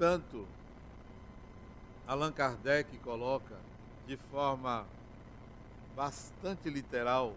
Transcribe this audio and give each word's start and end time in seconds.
entanto, 0.00 0.48
Allan 2.08 2.32
Kardec 2.32 2.96
coloca 3.00 3.54
de 4.06 4.16
forma 4.16 4.86
bastante 5.94 6.70
literal 6.70 7.34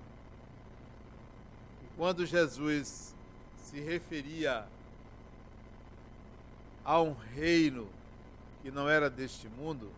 quando 1.97 2.25
Jesus 2.25 3.13
se 3.57 3.81
referia 3.81 4.65
a 6.85 7.01
um 7.01 7.11
reino 7.11 7.89
que 8.61 8.71
não 8.71 8.87
era 8.87 9.09
deste 9.09 9.49
mundo, 9.49 9.91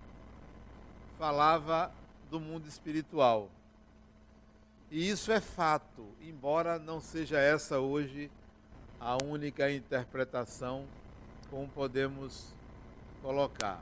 falava 1.20 1.92
do 2.32 2.40
mundo 2.40 2.68
espiritual. 2.68 3.48
E 4.90 5.08
isso 5.08 5.32
é 5.32 5.40
fato, 5.40 6.04
embora 6.20 6.80
não 6.80 7.00
seja 7.00 7.38
essa 7.38 7.80
hoje 7.80 8.32
a 9.00 9.24
única 9.24 9.72
interpretação 9.72 10.88
como 11.52 11.68
podemos 11.68 12.55
colocar. 13.26 13.82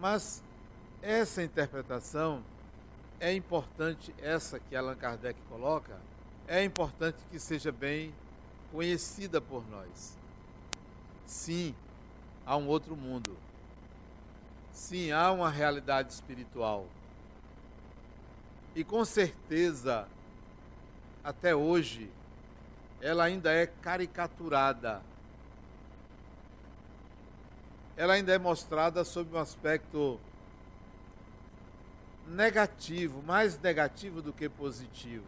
Mas 0.00 0.42
essa 1.00 1.44
interpretação 1.44 2.42
é 3.20 3.32
importante, 3.32 4.12
essa 4.20 4.58
que 4.58 4.74
Allan 4.74 4.96
Kardec 4.96 5.40
coloca, 5.48 5.96
é 6.48 6.64
importante 6.64 7.18
que 7.30 7.38
seja 7.38 7.70
bem 7.70 8.12
conhecida 8.72 9.40
por 9.40 9.64
nós. 9.70 10.18
Sim, 11.24 11.72
há 12.44 12.56
um 12.56 12.66
outro 12.66 12.96
mundo. 12.96 13.36
Sim, 14.72 15.12
há 15.12 15.30
uma 15.30 15.48
realidade 15.48 16.12
espiritual. 16.12 16.88
E 18.74 18.82
com 18.82 19.04
certeza, 19.04 20.08
até 21.22 21.54
hoje, 21.54 22.10
ela 23.00 23.22
ainda 23.22 23.52
é 23.52 23.68
caricaturada. 23.68 25.00
Ela 27.96 28.14
ainda 28.14 28.32
é 28.32 28.38
mostrada 28.38 29.04
sob 29.04 29.36
um 29.36 29.38
aspecto 29.38 30.18
negativo, 32.26 33.22
mais 33.22 33.58
negativo 33.58 34.20
do 34.20 34.32
que 34.32 34.48
positivo. 34.48 35.26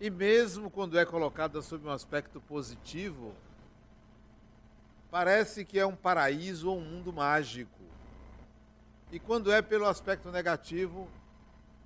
E 0.00 0.10
mesmo 0.10 0.70
quando 0.70 0.96
é 0.96 1.04
colocada 1.04 1.60
sob 1.60 1.88
um 1.88 1.90
aspecto 1.90 2.40
positivo, 2.40 3.34
parece 5.10 5.64
que 5.64 5.78
é 5.78 5.84
um 5.84 5.96
paraíso 5.96 6.70
ou 6.70 6.78
um 6.78 6.84
mundo 6.84 7.12
mágico. 7.12 7.80
E 9.10 9.18
quando 9.18 9.50
é 9.50 9.60
pelo 9.60 9.86
aspecto 9.86 10.30
negativo, 10.30 11.08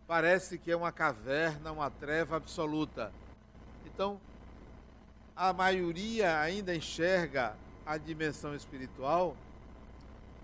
parece 0.07 0.59
que 0.59 0.71
é 0.71 0.77
uma 0.77 0.93
caverna, 0.93 1.73
uma 1.73 1.89
treva 1.89 2.37
absoluta. 2.37 3.11
Então, 3.87 4.21
a 5.35 5.55
maioria 5.55 6.39
ainda 6.39 6.75
enxerga 6.75 7.57
a 7.93 7.99
dimensão 7.99 8.55
espiritual 8.55 9.37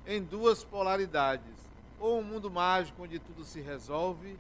em 0.07 0.23
duas 0.23 0.63
polaridades: 0.63 1.55
ou 1.99 2.21
um 2.21 2.23
mundo 2.23 2.51
mágico 2.51 3.05
onde 3.05 3.19
tudo 3.19 3.43
se 3.43 3.59
resolve, 3.61 4.39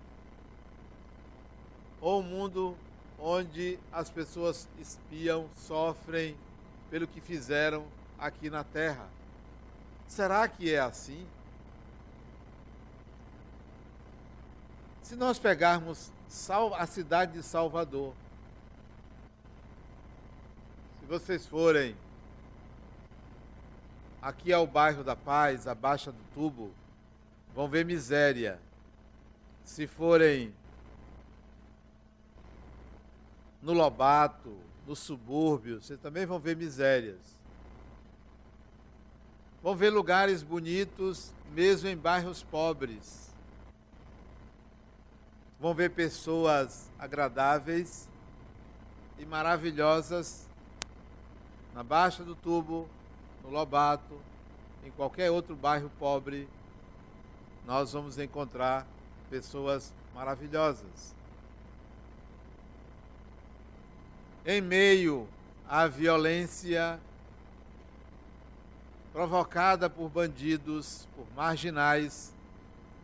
ou 2.02 2.20
um 2.20 2.22
mundo 2.22 2.76
onde 3.18 3.78
as 3.90 4.10
pessoas 4.10 4.68
espiam, 4.78 5.48
sofrem 5.56 6.36
pelo 6.90 7.06
que 7.06 7.20
fizeram 7.20 7.86
aqui 8.18 8.50
na 8.50 8.62
terra. 8.62 9.08
Será 10.06 10.46
que 10.46 10.72
é 10.72 10.78
assim? 10.78 11.26
Se 15.02 15.16
nós 15.16 15.38
pegarmos 15.38 16.12
a 16.76 16.86
cidade 16.86 17.32
de 17.32 17.42
Salvador, 17.42 18.12
se 21.00 21.06
vocês 21.06 21.46
forem 21.46 21.96
aqui 24.20 24.52
ao 24.52 24.66
bairro 24.66 25.04
da 25.04 25.16
Paz, 25.16 25.66
a 25.66 25.74
Baixa 25.74 26.12
do 26.12 26.22
Tubo, 26.34 26.72
vão 27.54 27.68
ver 27.68 27.84
miséria. 27.84 28.58
Se 29.64 29.86
forem 29.86 30.52
no 33.62 33.72
Lobato, 33.72 34.56
no 34.86 34.96
subúrbio, 34.96 35.82
vocês 35.82 36.00
também 36.00 36.24
vão 36.24 36.38
ver 36.38 36.56
misérias. 36.56 37.18
Vão 39.62 39.74
ver 39.76 39.90
lugares 39.90 40.42
bonitos, 40.42 41.32
mesmo 41.52 41.88
em 41.88 41.96
bairros 41.96 42.42
pobres. 42.42 43.28
Vão 45.60 45.74
ver 45.74 45.90
pessoas 45.90 46.88
agradáveis 46.98 48.08
e 49.18 49.26
maravilhosas 49.26 50.46
na 51.74 51.82
Baixa 51.82 52.22
do 52.22 52.34
Tubo, 52.34 52.88
no 53.48 53.54
Lobato, 53.54 54.20
em 54.84 54.90
qualquer 54.90 55.30
outro 55.30 55.56
bairro 55.56 55.90
pobre, 55.98 56.48
nós 57.66 57.92
vamos 57.92 58.18
encontrar 58.18 58.86
pessoas 59.30 59.92
maravilhosas. 60.14 61.18
em 64.48 64.62
meio 64.62 65.28
à 65.68 65.86
violência 65.86 66.98
provocada 69.12 69.90
por 69.90 70.08
bandidos, 70.08 71.06
por 71.14 71.26
marginais, 71.36 72.32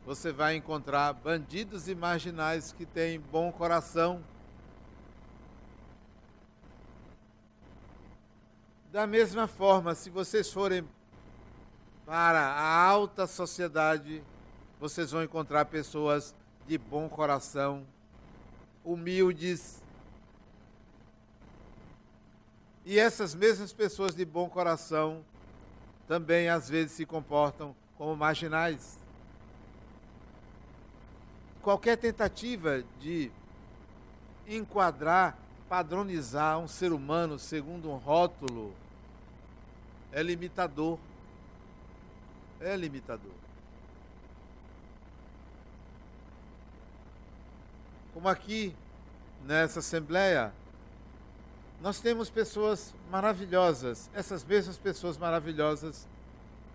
você 0.07 0.33
vai 0.33 0.57
encontrar 0.57 1.13
bandidos 1.13 1.87
e 1.87 1.95
marginais 1.95 2.73
que 2.73 2.87
têm 2.87 3.21
bom 3.21 3.53
coração. 3.53 4.23
Da 8.95 9.09
mesma 9.09 9.49
forma, 9.49 9.93
se 9.93 10.09
vocês 10.09 10.53
forem 10.53 10.89
para 12.07 12.39
a 12.39 12.87
alta 12.87 13.27
sociedade, 13.27 14.23
vocês 14.79 15.11
vão 15.11 15.25
encontrar 15.25 15.65
pessoas 15.65 16.33
de 16.65 16.79
bom 16.79 17.09
coração, 17.09 17.85
humildes, 18.85 19.83
e 22.85 22.97
essas 22.97 23.35
mesmas 23.35 23.73
pessoas 23.73 24.15
de 24.15 24.25
bom 24.25 24.49
coração 24.49 25.25
também 26.07 26.49
às 26.49 26.69
vezes 26.69 26.93
se 26.93 27.05
comportam 27.05 27.75
como 27.99 28.15
marginais. 28.15 28.97
Qualquer 31.61 31.97
tentativa 31.97 32.85
de 33.01 33.29
enquadrar, 34.47 35.37
padronizar 35.69 36.61
um 36.61 36.69
ser 36.69 36.93
humano 36.93 37.41
segundo 37.41 37.91
um 37.91 37.97
rótulo 37.97 38.84
é 40.15 40.23
limitador. 40.23 40.99
É 42.61 42.77
limitador. 42.77 43.33
Como 48.15 48.29
aqui 48.29 48.75
nessa 49.45 49.81
Assembleia, 49.81 50.53
nós 51.83 51.99
temos 52.01 52.31
pessoas 52.31 52.95
maravilhosas. 53.11 54.09
Essas 54.15 54.45
mesmas 54.45 54.79
pessoas 54.79 55.19
maravilhosas 55.19 56.07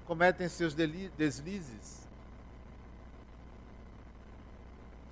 cometem 0.06 0.50
seus 0.50 0.76
deslizes. 0.76 2.08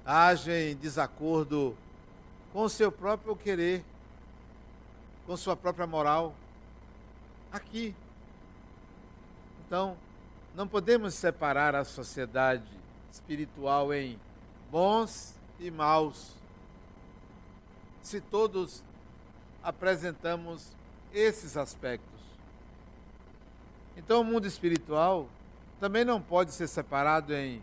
Agem 0.05 0.71
em 0.71 0.75
desacordo 0.75 1.77
com 2.51 2.63
o 2.63 2.69
seu 2.69 2.91
próprio 2.91 3.37
querer, 3.37 3.85
com 5.25 5.37
sua 5.37 5.55
própria 5.55 5.87
moral. 5.87 6.35
Aqui. 7.53 7.95
Então, 9.67 9.97
não 10.55 10.65
podemos 10.65 11.13
separar 11.13 11.75
a 11.75 11.83
sociedade 11.83 12.63
espiritual 13.11 13.93
em 13.93 14.17
bons 14.71 15.35
e 15.59 15.69
maus. 15.69 16.31
Se 18.01 18.21
todos 18.21 18.81
apresentamos 19.61 20.71
esses 21.13 21.57
aspectos. 21.57 22.21
Então, 23.97 24.21
o 24.21 24.23
mundo 24.23 24.47
espiritual 24.47 25.27
também 25.81 26.05
não 26.05 26.21
pode 26.21 26.53
ser 26.53 26.69
separado 26.69 27.33
em 27.33 27.61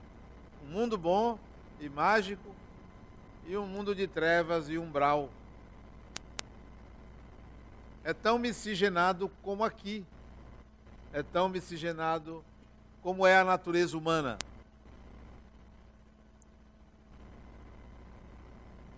um 0.62 0.72
mundo 0.72 0.98
bom 0.98 1.38
e 1.80 1.88
mágico 1.88 2.54
e 3.46 3.56
um 3.56 3.66
mundo 3.66 3.94
de 3.94 4.06
trevas 4.06 4.68
e 4.68 4.76
umbral. 4.76 5.30
É 8.04 8.12
tão 8.12 8.38
miscigenado 8.38 9.30
como 9.42 9.64
aqui. 9.64 10.04
É 11.14 11.22
tão 11.22 11.49
miscigenado 11.49 12.44
como 13.00 13.25
é 13.25 13.38
a 13.38 13.44
natureza 13.44 13.96
humana. 13.96 14.37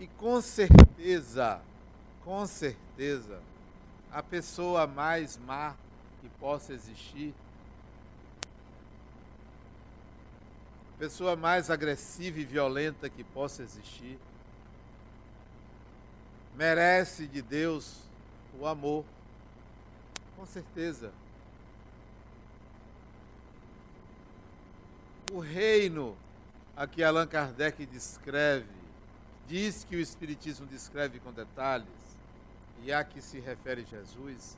E 0.01 0.07
com 0.07 0.41
certeza, 0.41 1.61
com 2.25 2.47
certeza, 2.47 3.39
a 4.11 4.23
pessoa 4.23 4.87
mais 4.87 5.37
má 5.37 5.75
que 6.23 6.29
possa 6.41 6.73
existir, 6.73 7.35
a 10.95 10.99
pessoa 10.99 11.37
mais 11.37 11.71
agressiva 11.71 12.41
e 12.41 12.47
violenta 12.47 13.11
que 13.11 13.23
possa 13.23 13.63
existir, 13.63 14.19
merece 16.55 17.27
de 17.27 17.43
Deus 17.43 18.01
o 18.59 18.67
amor, 18.67 19.05
com 20.35 20.47
certeza. 20.47 21.13
O 25.33 25.41
reino 25.41 26.17
a 26.77 26.87
que 26.87 27.03
Allan 27.03 27.27
Kardec 27.27 27.85
descreve, 27.87 28.67
diz 29.49 29.83
que 29.83 29.97
o 29.97 30.01
Espiritismo 30.01 30.67
descreve 30.67 31.19
com 31.19 31.33
detalhes, 31.33 31.89
e 32.85 32.93
a 32.93 33.03
que 33.03 33.21
se 33.21 33.41
refere 33.41 33.85
Jesus, 33.85 34.57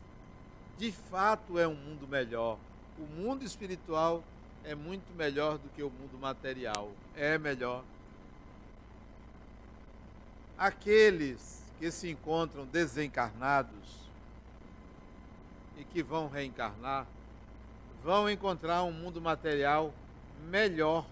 de 0.77 0.93
fato 0.93 1.59
é 1.59 1.67
um 1.67 1.75
mundo 1.75 2.07
melhor. 2.07 2.59
O 2.99 3.03
mundo 3.03 3.45
espiritual 3.45 4.23
é 4.65 4.75
muito 4.75 5.15
melhor 5.17 5.57
do 5.59 5.69
que 5.71 5.83
o 5.83 5.91
mundo 5.91 6.19
material. 6.19 6.91
É 7.17 7.39
melhor. 7.39 7.85
Aqueles 10.59 11.63
que 11.79 11.91
se 11.91 12.11
encontram 12.11 12.67
desencarnados 12.67 13.97
e 15.79 15.85
que 15.85 16.03
vão 16.03 16.29
reencarnar, 16.29 17.07
vão 18.03 18.29
encontrar 18.29 18.83
um 18.83 18.93
mundo 18.93 19.21
material 19.21 19.95
melhor, 20.39 21.05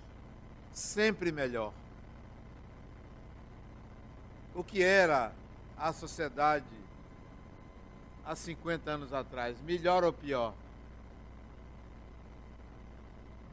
sempre 0.73 1.33
melhor. 1.33 1.73
O 4.55 4.65
que 4.65 4.83
era 4.83 5.33
a 5.77 5.93
sociedade 5.93 6.65
há 8.25 8.35
50 8.35 8.91
anos 8.91 9.13
atrás, 9.13 9.61
melhor 9.61 10.03
ou 10.03 10.13
pior? 10.13 10.55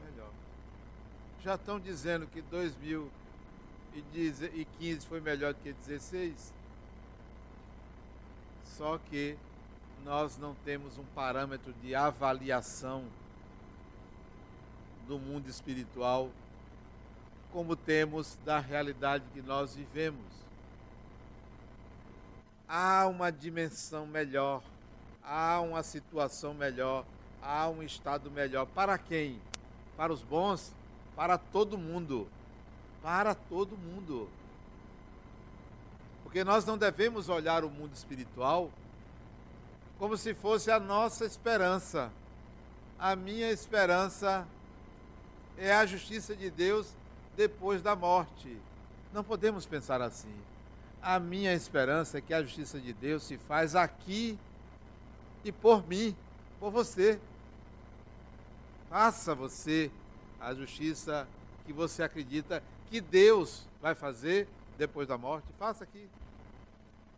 Melhor. 0.04 0.30
Já 1.42 1.54
estão 1.56 1.78
dizendo 1.78 2.26
que 2.26 2.40
2015 2.42 5.06
foi 5.06 5.20
melhor 5.20 5.54
do 5.54 5.60
que 5.60 5.72
16? 5.72 6.52
Só 8.64 8.98
que 8.98 9.38
nós 10.04 10.36
não 10.36 10.56
temos 10.64 10.98
um 10.98 11.04
parâmetro 11.14 11.72
de 11.74 11.94
avaliação 11.94 13.04
do 15.06 15.18
mundo 15.18 15.48
espiritual 15.48 16.30
como 17.54 17.76
temos 17.76 18.36
da 18.44 18.58
realidade 18.58 19.22
que 19.32 19.40
nós 19.40 19.76
vivemos. 19.76 20.26
Há 22.68 23.06
uma 23.06 23.30
dimensão 23.30 24.08
melhor, 24.08 24.60
há 25.22 25.60
uma 25.60 25.84
situação 25.84 26.52
melhor, 26.52 27.04
há 27.40 27.68
um 27.68 27.80
estado 27.80 28.28
melhor. 28.28 28.66
Para 28.66 28.98
quem? 28.98 29.40
Para 29.96 30.12
os 30.12 30.20
bons? 30.20 30.74
Para 31.14 31.38
todo 31.38 31.78
mundo. 31.78 32.26
Para 33.00 33.36
todo 33.36 33.76
mundo. 33.76 34.28
Porque 36.24 36.42
nós 36.42 36.64
não 36.64 36.76
devemos 36.76 37.28
olhar 37.28 37.62
o 37.62 37.70
mundo 37.70 37.94
espiritual 37.94 38.68
como 39.96 40.16
se 40.16 40.34
fosse 40.34 40.72
a 40.72 40.80
nossa 40.80 41.24
esperança. 41.24 42.10
A 42.98 43.14
minha 43.14 43.52
esperança 43.52 44.44
é 45.58 45.74
a 45.74 45.86
justiça 45.86 46.34
de 46.34 46.50
Deus 46.50 46.88
depois 47.36 47.82
da 47.82 47.94
morte. 47.94 48.56
Não 49.12 49.22
podemos 49.22 49.66
pensar 49.66 50.00
assim. 50.00 50.34
A 51.02 51.18
minha 51.18 51.52
esperança 51.52 52.18
é 52.18 52.20
que 52.20 52.32
a 52.32 52.42
justiça 52.42 52.80
de 52.80 52.92
Deus 52.92 53.22
se 53.22 53.36
faz 53.36 53.76
aqui 53.76 54.38
e 55.44 55.52
por 55.52 55.86
mim, 55.86 56.16
por 56.58 56.70
você. 56.70 57.20
Faça 58.88 59.34
você 59.34 59.90
a 60.40 60.54
justiça 60.54 61.28
que 61.66 61.72
você 61.72 62.02
acredita 62.02 62.62
que 62.90 63.00
Deus 63.00 63.66
vai 63.80 63.94
fazer 63.94 64.48
depois 64.78 65.08
da 65.08 65.18
morte. 65.18 65.46
Faça 65.58 65.84
aqui. 65.84 66.08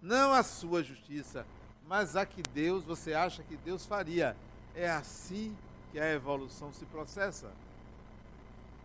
Não 0.02 0.32
a 0.32 0.42
sua 0.42 0.82
justiça, 0.82 1.46
mas 1.86 2.16
a 2.16 2.26
que 2.26 2.42
Deus, 2.42 2.84
você 2.84 3.14
acha 3.14 3.42
que 3.42 3.56
Deus 3.56 3.86
faria. 3.86 4.36
É 4.74 4.90
assim 4.90 5.56
que 5.92 5.98
a 5.98 6.12
evolução 6.12 6.72
se 6.72 6.84
processa. 6.86 7.50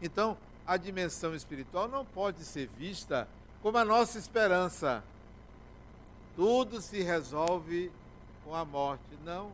Então, 0.01 0.37
a 0.65 0.77
dimensão 0.77 1.35
espiritual 1.35 1.87
não 1.87 2.05
pode 2.05 2.43
ser 2.43 2.67
vista 2.67 3.27
como 3.61 3.77
a 3.77 3.85
nossa 3.85 4.17
esperança. 4.17 5.03
Tudo 6.35 6.81
se 6.81 7.01
resolve 7.01 7.91
com 8.43 8.55
a 8.55 8.65
morte. 8.65 9.03
Não. 9.23 9.51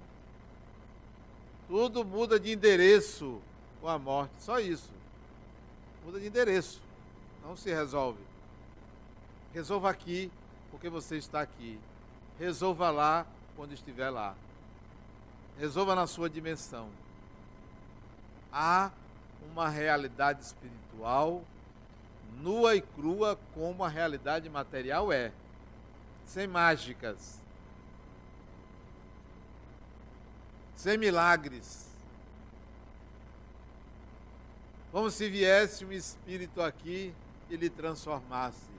Tudo 1.67 2.05
muda 2.05 2.39
de 2.39 2.51
endereço 2.53 3.41
com 3.81 3.89
a 3.89 3.99
morte. 3.99 4.31
Só 4.39 4.59
isso. 4.59 4.89
Muda 6.05 6.19
de 6.19 6.27
endereço. 6.27 6.81
Não 7.43 7.57
se 7.57 7.73
resolve. 7.73 8.19
Resolva 9.53 9.89
aqui, 9.89 10.31
porque 10.71 10.89
você 10.89 11.17
está 11.17 11.41
aqui. 11.41 11.79
Resolva 12.39 12.89
lá, 12.89 13.25
quando 13.55 13.73
estiver 13.73 14.09
lá. 14.09 14.35
Resolva 15.59 15.95
na 15.95 16.05
sua 16.05 16.29
dimensão. 16.29 16.87
Há 18.53 18.91
uma 19.51 19.69
realidade 19.69 20.43
espiritual 20.43 21.43
nua 22.41 22.75
e 22.75 22.81
crua 22.81 23.39
como 23.53 23.83
a 23.83 23.87
realidade 23.87 24.49
material 24.49 25.11
é, 25.11 25.31
sem 26.25 26.47
mágicas, 26.47 27.39
sem 30.75 30.97
milagres. 30.97 31.87
Como 34.91 35.09
se 35.09 35.29
viesse 35.29 35.83
um 35.83 35.91
espírito 35.91 36.61
aqui 36.61 37.13
e 37.49 37.55
lhe 37.55 37.69
transformasse. 37.69 38.69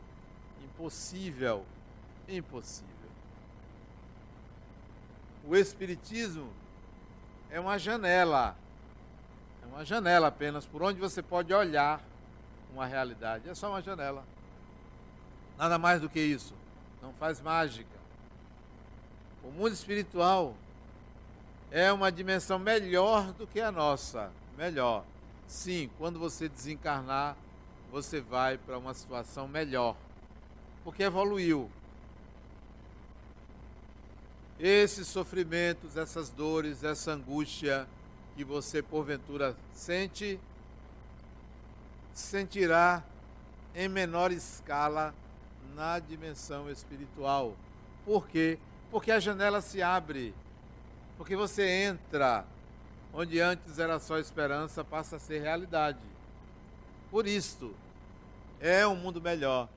Impossível, 0.64 1.64
impossível. 2.28 2.88
O 5.44 5.56
Espiritismo 5.56 6.52
é 7.50 7.58
uma 7.58 7.78
janela 7.78 8.56
uma 9.78 9.84
janela 9.84 10.26
apenas 10.26 10.66
por 10.66 10.82
onde 10.82 10.98
você 10.98 11.22
pode 11.22 11.54
olhar 11.54 12.02
uma 12.74 12.84
realidade. 12.84 13.48
É 13.48 13.54
só 13.54 13.70
uma 13.70 13.80
janela. 13.80 14.24
Nada 15.56 15.78
mais 15.78 16.00
do 16.00 16.08
que 16.08 16.18
isso. 16.18 16.52
Não 17.00 17.12
faz 17.12 17.40
mágica. 17.40 17.96
O 19.44 19.52
mundo 19.52 19.72
espiritual 19.72 20.56
é 21.70 21.92
uma 21.92 22.10
dimensão 22.10 22.58
melhor 22.58 23.32
do 23.34 23.46
que 23.46 23.60
a 23.60 23.70
nossa. 23.70 24.32
Melhor. 24.56 25.04
Sim, 25.46 25.88
quando 25.96 26.18
você 26.18 26.48
desencarnar, 26.48 27.36
você 27.88 28.20
vai 28.20 28.58
para 28.58 28.76
uma 28.76 28.94
situação 28.94 29.46
melhor. 29.46 29.94
Porque 30.82 31.04
evoluiu. 31.04 31.70
Esses 34.58 35.06
sofrimentos, 35.06 35.96
essas 35.96 36.30
dores, 36.30 36.82
essa 36.82 37.12
angústia, 37.12 37.86
que 38.38 38.44
você 38.44 38.80
porventura 38.80 39.56
sente, 39.72 40.38
sentirá 42.14 43.02
em 43.74 43.88
menor 43.88 44.30
escala 44.30 45.12
na 45.74 45.98
dimensão 45.98 46.70
espiritual. 46.70 47.56
Por 48.04 48.28
quê? 48.28 48.56
Porque 48.92 49.10
a 49.10 49.18
janela 49.18 49.60
se 49.60 49.82
abre. 49.82 50.32
Porque 51.16 51.34
você 51.34 51.68
entra 51.68 52.44
onde 53.12 53.40
antes 53.40 53.76
era 53.80 53.98
só 53.98 54.18
esperança, 54.18 54.84
passa 54.84 55.16
a 55.16 55.18
ser 55.18 55.42
realidade. 55.42 55.98
Por 57.10 57.26
isto, 57.26 57.74
é 58.60 58.86
um 58.86 58.94
mundo 58.94 59.20
melhor. 59.20 59.68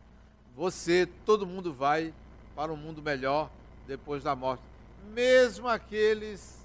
Você, 0.55 1.09
todo 1.25 1.47
mundo 1.47 1.73
vai 1.73 2.13
para 2.55 2.71
um 2.71 2.77
mundo 2.77 3.01
melhor 3.01 3.49
depois 3.87 4.21
da 4.21 4.35
morte. 4.35 4.61
Mesmo 5.11 5.67
aqueles 5.67 6.60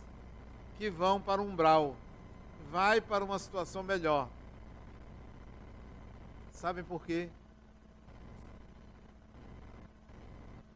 que 0.79 0.91
vão 0.91 1.21
para 1.21 1.41
o 1.41 1.47
umbral, 1.47 1.97
vai 2.71 3.01
para 3.01 3.25
uma 3.25 3.39
situação 3.39 3.83
melhor. 3.83 4.29
Sabem 6.53 6.85
por 6.85 7.05
quê? 7.05 7.29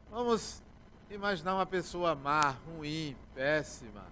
Vamos 0.09 0.61
imaginar 1.09 1.55
uma 1.55 1.65
pessoa 1.65 2.15
má, 2.15 2.49
ruim, 2.49 3.15
péssima. 3.33 4.03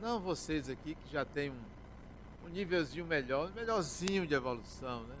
Não 0.00 0.20
vocês 0.20 0.68
aqui 0.68 0.94
que 0.94 1.12
já 1.12 1.24
tem 1.24 1.50
um, 1.50 2.46
um 2.46 2.48
nívelzinho 2.48 3.04
melhor, 3.04 3.50
um 3.50 3.54
melhorzinho 3.54 4.26
de 4.26 4.34
evolução, 4.34 5.02
né? 5.04 5.16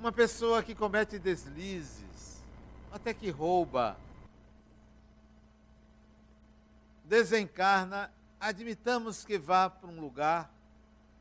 Uma 0.00 0.12
pessoa 0.12 0.62
que 0.62 0.74
comete 0.74 1.18
deslizes, 1.18 2.42
até 2.92 3.12
que 3.12 3.30
rouba, 3.30 3.96
desencarna, 7.08 8.12
admitamos 8.38 9.24
que 9.24 9.38
vá 9.38 9.70
para 9.70 9.88
um 9.88 9.98
lugar 9.98 10.52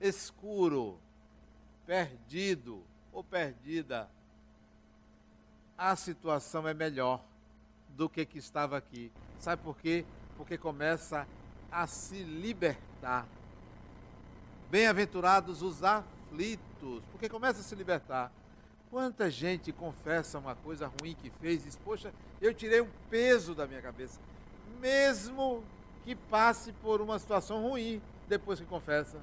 escuro, 0.01 0.99
perdido 1.85 2.83
ou 3.13 3.23
perdida, 3.23 4.09
a 5.77 5.95
situação 5.95 6.67
é 6.67 6.73
melhor 6.73 7.23
do 7.89 8.09
que 8.09 8.25
que 8.25 8.37
estava 8.37 8.77
aqui. 8.77 9.11
Sabe 9.39 9.61
por 9.63 9.77
quê? 9.77 10.05
Porque 10.35 10.57
começa 10.57 11.25
a 11.71 11.87
se 11.87 12.21
libertar. 12.21 13.25
Bem-aventurados 14.69 15.61
os 15.61 15.83
aflitos, 15.83 17.01
porque 17.11 17.29
começa 17.29 17.61
a 17.61 17.63
se 17.63 17.75
libertar. 17.75 18.31
Quanta 18.89 19.29
gente 19.29 19.71
confessa 19.71 20.37
uma 20.37 20.55
coisa 20.55 20.87
ruim 20.87 21.15
que 21.15 21.29
fez 21.29 21.61
e 21.61 21.65
diz, 21.65 21.75
poxa, 21.77 22.13
eu 22.41 22.53
tirei 22.53 22.81
um 22.81 22.89
peso 23.09 23.55
da 23.55 23.65
minha 23.65 23.81
cabeça. 23.81 24.19
Mesmo 24.79 25.63
que 26.07 26.15
passe 26.15 26.71
por 26.71 27.01
uma 27.01 27.19
situação 27.19 27.61
ruim 27.61 28.01
depois 28.29 28.61
que 28.61 28.65
confessa. 28.65 29.19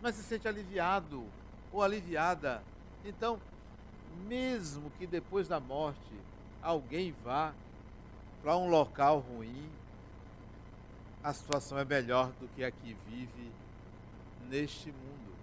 mas 0.00 0.14
se 0.14 0.22
sente 0.22 0.48
aliviado 0.48 1.22
ou 1.70 1.82
aliviada. 1.82 2.62
Então, 3.04 3.38
mesmo 4.26 4.90
que 4.98 5.06
depois 5.06 5.48
da 5.48 5.60
morte 5.60 6.14
alguém 6.62 7.14
vá 7.22 7.52
para 8.42 8.56
um 8.56 8.70
local 8.70 9.18
ruim, 9.18 9.70
a 11.22 11.34
situação 11.34 11.78
é 11.78 11.84
melhor 11.84 12.32
do 12.40 12.48
que 12.48 12.64
a 12.64 12.70
que 12.70 12.96
vive 13.06 13.52
neste 14.48 14.88
mundo. 14.88 15.34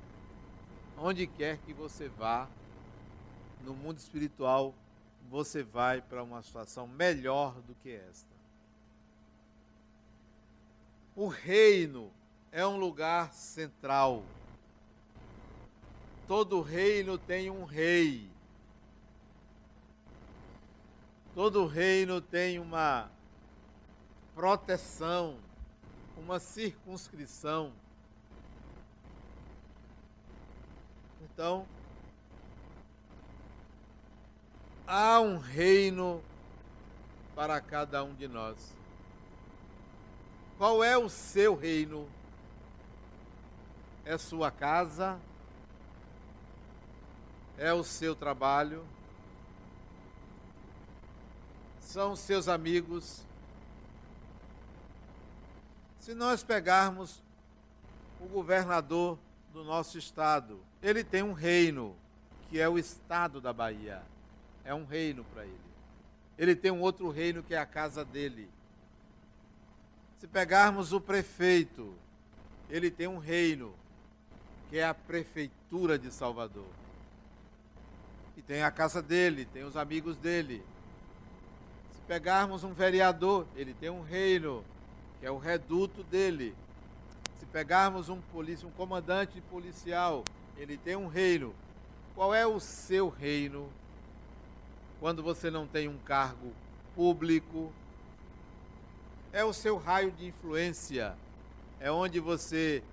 Onde 0.97 1.27
quer 1.27 1.59
que 1.59 1.73
você 1.73 2.07
vá, 2.07 2.47
no 3.63 3.75
mundo 3.75 3.99
espiritual, 3.99 4.73
você 5.29 5.61
vai 5.61 6.01
para 6.01 6.23
uma 6.23 6.41
situação 6.41 6.87
melhor 6.87 7.53
do 7.67 7.75
que 7.75 7.91
esta. 7.91 8.30
O 11.15 11.27
reino 11.27 12.11
é 12.51 12.65
um 12.65 12.77
lugar 12.77 13.33
central. 13.33 14.23
Todo 16.27 16.61
reino 16.61 17.17
tem 17.17 17.49
um 17.49 17.65
rei. 17.65 18.29
Todo 21.35 21.65
reino 21.65 22.21
tem 22.21 22.59
uma 22.59 23.09
proteção, 24.33 25.37
uma 26.17 26.39
circunscrição. 26.39 27.73
Então, 31.21 31.65
há 34.87 35.19
um 35.19 35.37
reino 35.37 36.21
para 37.35 37.59
cada 37.59 38.03
um 38.03 38.13
de 38.13 38.27
nós. 38.27 38.80
Qual 40.61 40.83
é 40.83 40.95
o 40.95 41.09
seu 41.09 41.55
reino? 41.55 42.07
É 44.05 44.15
sua 44.15 44.51
casa? 44.51 45.19
É 47.57 47.73
o 47.73 47.83
seu 47.83 48.15
trabalho? 48.15 48.85
São 51.79 52.15
seus 52.15 52.47
amigos? 52.47 53.25
Se 55.99 56.13
nós 56.13 56.43
pegarmos 56.43 57.23
o 58.19 58.27
governador 58.27 59.17
do 59.51 59.63
nosso 59.63 59.97
estado, 59.97 60.59
ele 60.79 61.03
tem 61.03 61.23
um 61.23 61.33
reino, 61.33 61.95
que 62.51 62.59
é 62.59 62.69
o 62.69 62.77
estado 62.77 63.41
da 63.41 63.51
Bahia. 63.51 64.03
É 64.63 64.75
um 64.75 64.85
reino 64.85 65.23
para 65.33 65.43
ele. 65.43 65.71
Ele 66.37 66.55
tem 66.55 66.69
um 66.69 66.81
outro 66.81 67.09
reino 67.09 67.41
que 67.41 67.55
é 67.55 67.57
a 67.57 67.65
casa 67.65 68.05
dele. 68.05 68.47
Se 70.21 70.27
pegarmos 70.27 70.93
o 70.93 71.01
prefeito, 71.01 71.95
ele 72.69 72.91
tem 72.91 73.07
um 73.07 73.17
reino, 73.17 73.73
que 74.69 74.77
é 74.77 74.85
a 74.85 74.93
prefeitura 74.93 75.97
de 75.97 76.13
Salvador. 76.13 76.67
E 78.37 78.41
tem 78.43 78.61
a 78.61 78.69
casa 78.69 79.01
dele, 79.01 79.45
tem 79.45 79.63
os 79.63 79.75
amigos 79.75 80.17
dele. 80.17 80.63
Se 81.95 82.01
pegarmos 82.07 82.63
um 82.63 82.71
vereador, 82.71 83.47
ele 83.55 83.73
tem 83.73 83.89
um 83.89 84.03
reino, 84.03 84.63
que 85.19 85.25
é 85.25 85.31
o 85.31 85.39
reduto 85.39 86.03
dele. 86.03 86.55
Se 87.39 87.47
pegarmos 87.47 88.07
um 88.07 88.21
polícia, 88.21 88.67
um 88.67 88.71
comandante 88.71 89.41
policial, 89.49 90.23
ele 90.55 90.77
tem 90.77 90.95
um 90.95 91.07
reino. 91.07 91.51
Qual 92.13 92.31
é 92.31 92.45
o 92.45 92.59
seu 92.59 93.09
reino? 93.09 93.67
Quando 94.99 95.23
você 95.23 95.49
não 95.49 95.65
tem 95.65 95.87
um 95.87 95.97
cargo 95.97 96.53
público, 96.95 97.73
é 99.33 99.43
o 99.43 99.53
seu 99.53 99.77
raio 99.77 100.11
de 100.11 100.27
influência, 100.27 101.15
é 101.79 101.91
onde 101.91 102.19
você 102.19 102.83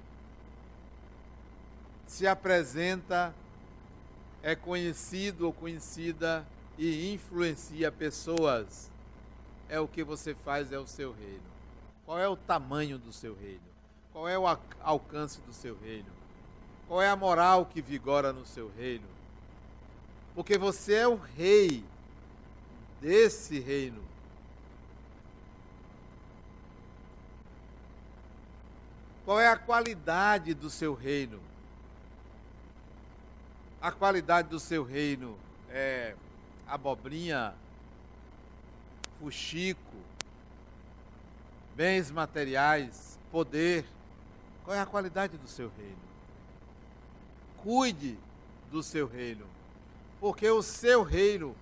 se 2.07 2.27
apresenta, 2.27 3.35
é 4.43 4.55
conhecido 4.55 5.47
ou 5.47 5.53
conhecida 5.53 6.47
e 6.79 7.13
influencia 7.13 7.91
pessoas. 7.91 8.91
É 9.69 9.79
o 9.79 9.89
que 9.89 10.03
você 10.03 10.35
faz, 10.35 10.73
é 10.73 10.79
o 10.79 10.87
seu 10.87 11.13
reino. 11.13 11.43
Qual 12.07 12.19
é 12.19 12.27
o 12.27 12.37
tamanho 12.37 12.99
do 12.99 13.13
seu 13.13 13.35
reino? 13.35 13.61
Qual 14.13 14.27
é 14.27 14.39
o 14.39 14.47
alcance 14.81 15.41
do 15.43 15.53
seu 15.53 15.77
reino? 15.79 16.09
Qual 16.87 17.03
é 17.03 17.11
a 17.11 17.17
moral 17.17 17.67
que 17.67 17.83
vigora 17.83 18.33
no 18.33 18.47
seu 18.47 18.73
reino? 18.79 19.05
Porque 20.35 20.57
você 20.57 20.95
é 20.95 21.09
o 21.09 21.17
rei 21.17 21.85
desse 23.01 23.59
reino. 23.59 24.03
Qual 29.29 29.39
é 29.39 29.47
a 29.47 29.59
qualidade 29.59 30.55
do 30.55 30.71
seu 30.71 30.95
reino? 30.95 31.39
A 33.79 33.93
qualidade 33.93 34.49
do 34.49 34.59
seu 34.59 34.83
reino 34.83 35.37
é 35.69 36.15
abobrinha, 36.67 37.53
fuxico, 39.21 39.99
bens 41.77 42.11
materiais, 42.11 43.19
poder. 43.31 43.85
Qual 44.65 44.75
é 44.75 44.81
a 44.81 44.87
qualidade 44.87 45.37
do 45.37 45.47
seu 45.47 45.71
reino? 45.77 46.01
Cuide 47.59 48.19
do 48.73 48.83
seu 48.83 49.07
reino, 49.07 49.45
porque 50.19 50.49
o 50.49 50.63
seu 50.63 51.03
reino 51.03 51.55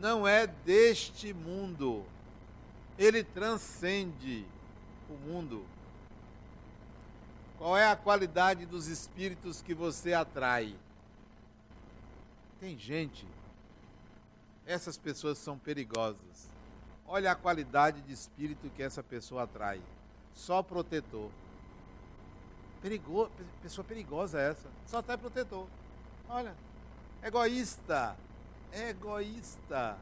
não 0.00 0.26
é 0.26 0.48
deste 0.48 1.32
mundo, 1.32 2.04
ele 2.98 3.22
transcende 3.22 4.44
o 5.08 5.12
mundo. 5.12 5.73
Qual 7.58 7.76
é 7.76 7.86
a 7.88 7.96
qualidade 7.96 8.66
dos 8.66 8.86
espíritos 8.88 9.62
que 9.62 9.74
você 9.74 10.12
atrai? 10.12 10.74
Tem 12.60 12.78
gente, 12.78 13.26
essas 14.66 14.96
pessoas 14.96 15.38
são 15.38 15.58
perigosas. 15.58 16.48
Olha 17.06 17.32
a 17.32 17.34
qualidade 17.34 18.00
de 18.00 18.12
espírito 18.12 18.70
que 18.70 18.82
essa 18.82 19.02
pessoa 19.02 19.42
atrai. 19.42 19.80
Só 20.34 20.62
protetor. 20.62 21.30
Perigo, 22.80 23.30
pessoa 23.62 23.84
perigosa 23.84 24.40
essa. 24.40 24.68
Só 24.86 24.98
atrai 24.98 25.18
protetor. 25.18 25.66
Olha, 26.28 26.54
egoísta. 27.22 28.16
Egoísta. 28.72 29.96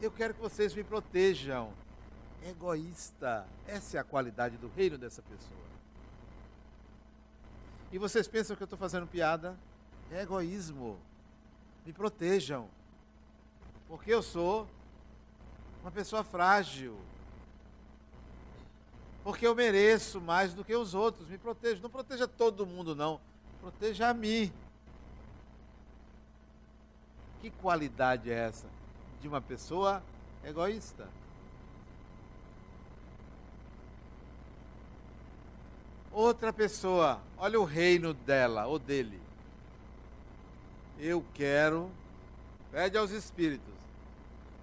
Eu 0.00 0.10
quero 0.10 0.34
que 0.34 0.40
vocês 0.40 0.74
me 0.74 0.84
protejam. 0.84 1.72
Egoísta. 2.46 3.46
Essa 3.66 3.96
é 3.96 4.00
a 4.00 4.04
qualidade 4.04 4.56
do 4.58 4.68
reino 4.68 4.96
dessa 4.96 5.22
pessoa. 5.22 5.60
E 7.92 7.98
vocês 7.98 8.28
pensam 8.28 8.56
que 8.56 8.62
eu 8.62 8.66
estou 8.66 8.78
fazendo 8.78 9.06
piada? 9.06 9.56
É 10.10 10.22
egoísmo. 10.22 10.98
Me 11.84 11.92
protejam. 11.92 12.68
Porque 13.88 14.12
eu 14.12 14.22
sou 14.22 14.68
uma 15.82 15.90
pessoa 15.90 16.22
frágil. 16.22 16.96
Porque 19.24 19.46
eu 19.46 19.54
mereço 19.54 20.20
mais 20.20 20.54
do 20.54 20.64
que 20.64 20.74
os 20.74 20.94
outros. 20.94 21.28
Me 21.28 21.36
proteja. 21.36 21.82
Não 21.82 21.90
proteja 21.90 22.28
todo 22.28 22.66
mundo, 22.66 22.94
não. 22.94 23.20
Proteja 23.60 24.08
a 24.08 24.14
mim. 24.14 24.52
Que 27.40 27.50
qualidade 27.50 28.30
é 28.30 28.34
essa? 28.34 28.66
De 29.20 29.26
uma 29.26 29.40
pessoa 29.40 30.02
egoísta. 30.44 31.08
Outra 36.12 36.52
pessoa, 36.52 37.22
olha 37.38 37.60
o 37.60 37.64
reino 37.64 38.12
dela 38.12 38.66
ou 38.66 38.80
dele. 38.80 39.20
Eu 40.98 41.24
quero, 41.32 41.88
pede 42.72 42.98
aos 42.98 43.12
espíritos, 43.12 43.74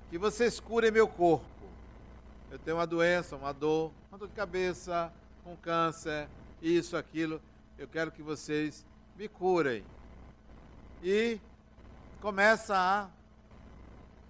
que 0.10 0.18
vocês 0.18 0.60
curem 0.60 0.92
meu 0.92 1.08
corpo. 1.08 1.46
Eu 2.52 2.60
tenho 2.60 2.78
uma 2.78 2.86
doença, 2.86 3.36
uma 3.36 3.54
dor, 3.54 3.92
uma 4.10 4.18
dor 4.18 4.28
de 4.28 4.34
cabeça, 4.34 5.12
um 5.46 5.56
câncer, 5.56 6.28
isso, 6.62 6.98
aquilo. 6.98 7.42
Eu 7.78 7.88
quero 7.88 8.12
que 8.12 8.22
vocês 8.22 8.86
me 9.16 9.30
curem. 9.30 9.86
E 11.02 11.40
começa 12.22 12.76
a 12.76 13.10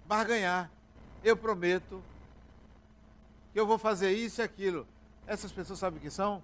barganhar. 0.06 0.70
Eu 1.24 1.36
prometo 1.36 2.00
que 3.52 3.58
eu 3.58 3.66
vou 3.66 3.76
fazer 3.76 4.12
isso 4.12 4.40
e 4.40 4.44
aquilo. 4.44 4.86
Essas 5.26 5.50
pessoas 5.50 5.80
sabem 5.80 5.98
o 5.98 6.02
que 6.02 6.10
são? 6.10 6.42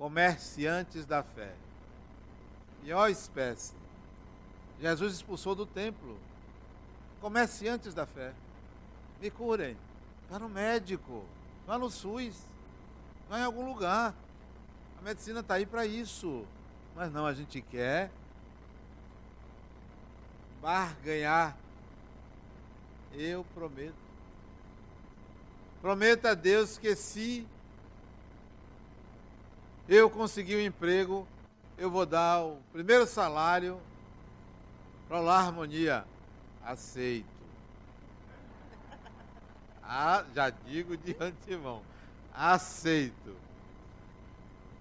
Comerciantes 0.00 1.04
da 1.04 1.22
fé. 1.22 1.54
Ó 2.92 3.06
espécie. 3.06 3.74
Jesus 4.80 5.12
expulsou 5.12 5.54
do 5.54 5.66
templo 5.66 6.18
comerciantes 7.20 7.92
da 7.92 8.06
fé. 8.06 8.32
Me 9.20 9.30
curem. 9.30 9.76
Vá 10.30 10.38
no 10.38 10.48
médico, 10.48 11.24
vá 11.66 11.78
no 11.78 11.90
SUS, 11.90 12.34
vá 13.28 13.40
em 13.40 13.42
algum 13.42 13.66
lugar. 13.66 14.14
A 14.98 15.02
medicina 15.02 15.40
está 15.40 15.54
aí 15.54 15.66
para 15.66 15.84
isso. 15.84 16.46
Mas 16.96 17.12
não, 17.12 17.26
a 17.26 17.34
gente 17.34 17.60
quer 17.60 18.10
barganhar. 20.62 21.56
Eu 23.12 23.44
prometo. 23.54 23.94
Prometa 25.82 26.30
a 26.30 26.34
Deus 26.34 26.78
que 26.78 26.94
se 26.94 27.46
eu 29.90 30.08
conseguir 30.08 30.56
um 30.56 30.60
emprego, 30.60 31.26
eu 31.76 31.90
vou 31.90 32.06
dar 32.06 32.44
o 32.44 32.58
primeiro 32.72 33.06
salário 33.08 33.80
para 35.08 35.18
a 35.18 35.38
harmonia. 35.38 36.04
Aceito. 36.64 37.26
Ah, 39.82 40.24
já 40.32 40.48
digo 40.50 40.96
de 40.96 41.16
antemão. 41.18 41.82
Aceito. 42.32 43.36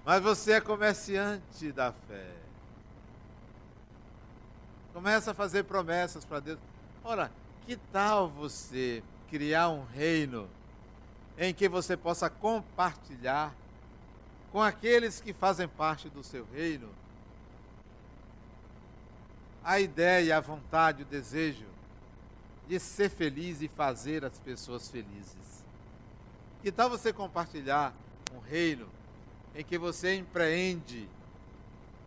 Mas 0.06 0.22
você 0.22 0.54
é 0.54 0.62
comerciante 0.62 1.72
da 1.72 1.92
fé. 1.92 2.32
Começa 4.94 5.32
a 5.32 5.34
fazer 5.34 5.64
promessas 5.64 6.24
para 6.24 6.40
Deus. 6.40 6.60
Ora, 7.04 7.32
que 7.66 7.76
tal 7.76 8.30
você 8.30 9.02
criar 9.28 9.70
um 9.70 9.84
reino 9.86 10.48
em 11.36 11.52
que 11.52 11.68
você 11.68 11.98
possa 11.98 12.30
compartilhar 12.30 13.56
com 14.52 14.62
aqueles 14.62 15.22
que 15.22 15.34
fazem 15.34 15.68
parte 15.68 16.10
do 16.10 16.24
seu 16.24 16.46
reino 16.54 16.90
a 19.64 19.80
ideia, 19.80 20.38
a 20.38 20.40
vontade, 20.40 21.04
o 21.04 21.06
desejo 21.06 21.66
de 22.68 22.80
ser 22.80 23.10
feliz 23.10 23.62
e 23.62 23.68
fazer 23.68 24.24
as 24.24 24.38
pessoas 24.40 24.90
felizes. 24.90 25.64
Que 26.62 26.72
tal 26.72 26.90
você 26.90 27.12
compartilhar 27.12 27.94
um 28.34 28.40
reino 28.40 28.88
em 29.56 29.64
que 29.64 29.78
você 29.78 30.16
empreende 30.16 31.08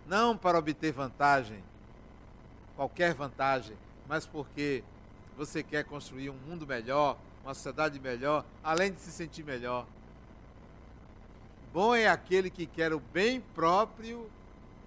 não 0.07 0.37
para 0.37 0.59
obter 0.59 0.93
vantagem, 0.93 1.63
qualquer 2.77 3.15
vantagem, 3.15 3.77
mas 4.09 4.27
porque 4.27 4.83
você 5.37 5.63
quer 5.63 5.85
construir 5.85 6.31
um 6.31 6.37
mundo 6.49 6.67
melhor, 6.67 7.17
uma 7.43 7.55
sociedade 7.55 7.99
melhor, 7.99 8.45
além 8.63 8.93
de 8.93 9.01
se 9.01 9.11
sentir 9.11 9.45
melhor. 9.45 9.87
Bom 11.73 11.95
é 11.95 12.07
aquele 12.07 12.51
que 12.51 12.67
quer 12.67 12.93
o 12.93 13.01
bem 13.01 13.41
próprio 13.41 14.31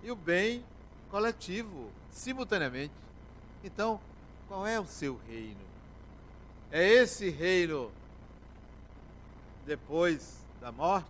e 0.03 0.11
o 0.11 0.15
bem 0.15 0.63
coletivo, 1.09 1.89
simultaneamente. 2.11 2.93
Então, 3.63 3.99
qual 4.47 4.67
é 4.67 4.79
o 4.79 4.85
seu 4.85 5.19
reino? 5.27 5.65
É 6.71 6.87
esse 6.87 7.27
reino 7.31 7.91
depois 9.65 10.45
da 10.61 10.71
morte? 10.71 11.09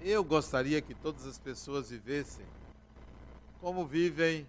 Eu 0.00 0.22
gostaria 0.22 0.80
que 0.80 0.94
todas 0.94 1.26
as 1.26 1.40
pessoas 1.40 1.90
vivessem 1.90 2.46
como 3.60 3.84
vivem 3.84 4.46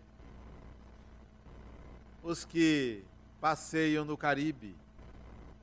os 2.21 2.45
que 2.45 3.03
passeiam 3.41 4.05
no 4.05 4.15
Caribe. 4.15 4.75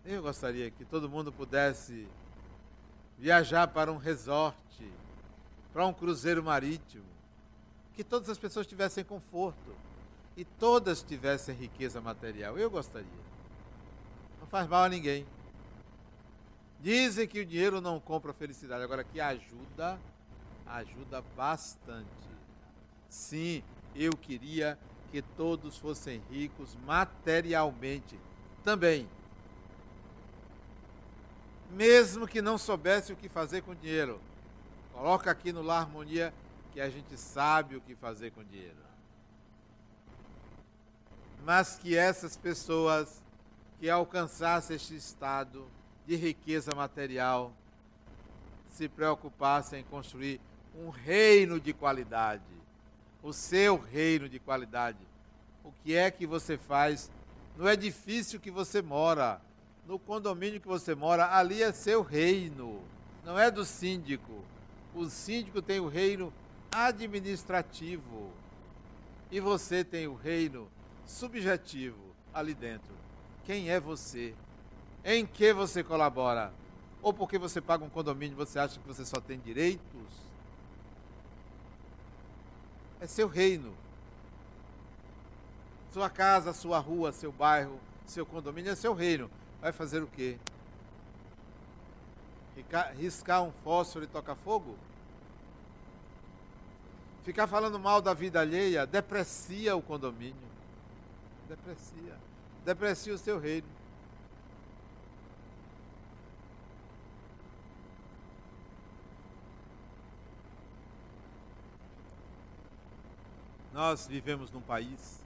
Eu 0.04 0.22
gostaria 0.22 0.72
que 0.72 0.84
todo 0.84 1.08
mundo 1.08 1.30
pudesse 1.30 2.08
viajar 3.18 3.68
para 3.68 3.92
um 3.92 3.96
resort, 3.96 4.56
para 5.72 5.86
um 5.86 5.92
cruzeiro 5.92 6.42
marítimo, 6.42 7.04
que 7.94 8.04
todas 8.04 8.28
as 8.28 8.38
pessoas 8.38 8.66
tivessem 8.66 9.04
conforto 9.04 9.74
e 10.36 10.44
todas 10.44 11.02
tivessem 11.02 11.54
riqueza 11.54 12.00
material. 12.00 12.58
Eu 12.58 12.70
gostaria. 12.70 13.24
Não 14.40 14.46
faz 14.46 14.68
mal 14.68 14.84
a 14.84 14.88
ninguém. 14.88 15.26
Dizem 16.80 17.26
que 17.26 17.40
o 17.40 17.46
dinheiro 17.46 17.80
não 17.80 17.98
compra 17.98 18.32
felicidade, 18.32 18.82
agora 18.82 19.04
que 19.04 19.20
ajuda, 19.20 19.98
ajuda 20.66 21.22
bastante. 21.34 22.06
Sim, 23.08 23.62
eu 23.94 24.12
queria 24.12 24.78
que 25.10 25.22
todos 25.22 25.78
fossem 25.78 26.20
ricos 26.30 26.76
materialmente 26.84 28.18
também. 28.62 29.08
Mesmo 31.74 32.26
que 32.26 32.40
não 32.40 32.56
soubesse 32.56 33.12
o 33.12 33.16
que 33.16 33.28
fazer 33.28 33.62
com 33.62 33.74
dinheiro. 33.74 34.20
Coloca 34.92 35.30
aqui 35.30 35.52
no 35.52 35.62
Lar 35.62 35.82
Harmonia 35.82 36.32
que 36.72 36.80
a 36.80 36.88
gente 36.88 37.16
sabe 37.16 37.76
o 37.76 37.80
que 37.80 37.94
fazer 37.94 38.30
com 38.30 38.42
dinheiro. 38.44 38.76
Mas 41.44 41.76
que 41.76 41.96
essas 41.96 42.36
pessoas 42.36 43.22
que 43.78 43.90
alcançassem 43.90 44.76
este 44.76 44.96
estado 44.96 45.66
de 46.06 46.16
riqueza 46.16 46.74
material 46.74 47.52
se 48.70 48.88
preocupassem 48.88 49.80
em 49.80 49.84
construir 49.84 50.40
um 50.74 50.88
reino 50.88 51.60
de 51.60 51.72
qualidade 51.72 52.54
o 53.24 53.32
seu 53.32 53.78
reino 53.78 54.28
de 54.28 54.38
qualidade. 54.38 54.98
O 55.64 55.72
que 55.82 55.96
é 55.96 56.10
que 56.10 56.26
você 56.26 56.58
faz 56.58 57.10
no 57.56 57.66
edifício 57.66 58.38
que 58.38 58.50
você 58.50 58.82
mora, 58.82 59.40
no 59.86 59.98
condomínio 59.98 60.60
que 60.60 60.66
você 60.66 60.94
mora, 60.94 61.36
ali 61.36 61.62
é 61.62 61.72
seu 61.72 62.02
reino, 62.02 62.80
não 63.24 63.38
é 63.38 63.50
do 63.50 63.64
síndico. 63.64 64.44
O 64.94 65.06
síndico 65.06 65.60
tem 65.60 65.80
o 65.80 65.88
reino 65.88 66.32
administrativo 66.70 68.30
e 69.30 69.40
você 69.40 69.84
tem 69.84 70.06
o 70.06 70.14
reino 70.14 70.68
subjetivo 71.06 72.14
ali 72.32 72.54
dentro. 72.54 72.94
Quem 73.44 73.70
é 73.70 73.78
você? 73.78 74.34
Em 75.04 75.26
que 75.26 75.52
você 75.52 75.82
colabora? 75.82 76.52
Ou 77.02 77.12
porque 77.12 77.38
você 77.38 77.60
paga 77.60 77.84
um 77.84 77.90
condomínio, 77.90 78.36
você 78.36 78.58
acha 78.58 78.78
que 78.78 78.86
você 78.86 79.04
só 79.04 79.20
tem 79.20 79.38
direitos? 79.38 80.24
é 83.04 83.06
seu 83.06 83.28
reino. 83.28 83.74
Sua 85.92 86.08
casa, 86.08 86.52
sua 86.52 86.78
rua, 86.78 87.12
seu 87.12 87.30
bairro, 87.30 87.78
seu 88.06 88.24
condomínio 88.24 88.72
é 88.72 88.74
seu 88.74 88.94
reino. 88.94 89.30
Vai 89.64 89.72
fazer 89.72 90.02
o 90.02 90.06
quê? 90.06 90.36
Riscar 92.98 93.42
um 93.42 93.50
fósforo 93.50 94.04
e 94.04 94.06
tocar 94.06 94.34
fogo? 94.34 94.76
Ficar 97.22 97.46
falando 97.46 97.78
mal 97.78 98.02
da 98.02 98.12
vida 98.12 98.42
alheia 98.42 98.86
deprecia 98.86 99.74
o 99.74 99.80
condomínio. 99.80 100.36
Deprecia. 101.48 102.14
Deprecia 102.62 103.14
o 103.14 103.16
seu 103.16 103.38
reino. 103.38 103.66
Nós 113.72 114.06
vivemos 114.06 114.50
num 114.50 114.60
país 114.60 115.22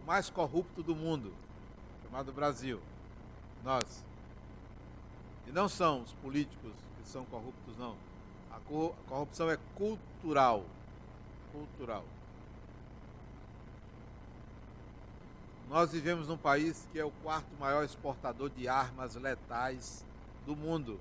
o 0.00 0.06
mais 0.06 0.30
corrupto 0.30 0.80
do 0.80 0.94
mundo, 0.94 1.34
chamado 2.12 2.30
Brasil. 2.30 2.78
Nós. 3.64 4.04
E 5.46 5.50
não 5.50 5.66
são 5.66 6.02
os 6.02 6.12
políticos 6.12 6.72
que 6.98 7.08
são 7.08 7.24
corruptos, 7.24 7.74
não. 7.78 7.96
A 8.50 8.60
corrupção 9.08 9.50
é 9.50 9.58
cultural. 9.74 10.66
Cultural. 11.50 12.04
Nós 15.70 15.92
vivemos 15.92 16.28
num 16.28 16.36
país 16.36 16.86
que 16.92 16.98
é 16.98 17.04
o 17.04 17.10
quarto 17.22 17.48
maior 17.58 17.82
exportador 17.82 18.50
de 18.50 18.68
armas 18.68 19.14
letais 19.14 20.04
do 20.44 20.54
mundo. 20.54 21.00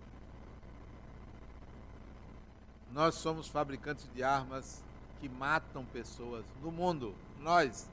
Nós 2.94 3.16
somos 3.16 3.50
fabricantes 3.50 4.08
de 4.16 4.24
armas 4.24 4.82
que 5.20 5.28
matam 5.28 5.84
pessoas 5.84 6.46
no 6.62 6.72
mundo. 6.72 7.14
Nós, 7.42 7.90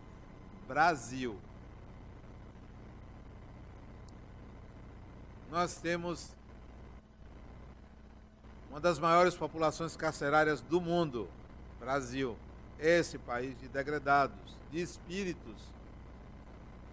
Brasil. 0.69 1.37
Nós 5.51 5.77
temos 5.77 6.31
uma 8.71 8.81
das 8.81 8.99
maiores 8.99 9.35
populações 9.35 9.97
carcerárias 9.97 10.61
do 10.61 10.81
mundo, 10.81 11.29
Brasil. 11.81 12.37
Esse 12.79 13.19
país 13.19 13.59
de 13.59 13.69
degradados, 13.69 14.57
de 14.71 14.81
espíritos, 14.81 15.57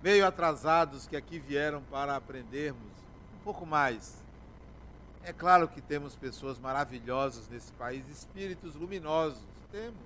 meio 0.01 0.25
atrasados 0.25 1.05
que 1.07 1.15
aqui 1.15 1.37
vieram 1.37 1.81
para 1.83 2.15
aprendermos 2.15 2.91
um 3.35 3.43
pouco 3.43 3.65
mais 3.65 4.25
é 5.25 5.33
claro 5.33 5.67
que 5.67 5.81
temos 5.81 6.15
pessoas 6.15 6.59
maravilhosas 6.59 7.49
nesse 7.49 7.73
país, 7.73 8.07
espíritos 8.07 8.75
luminosos, 8.75 9.41
temos. 9.71 10.05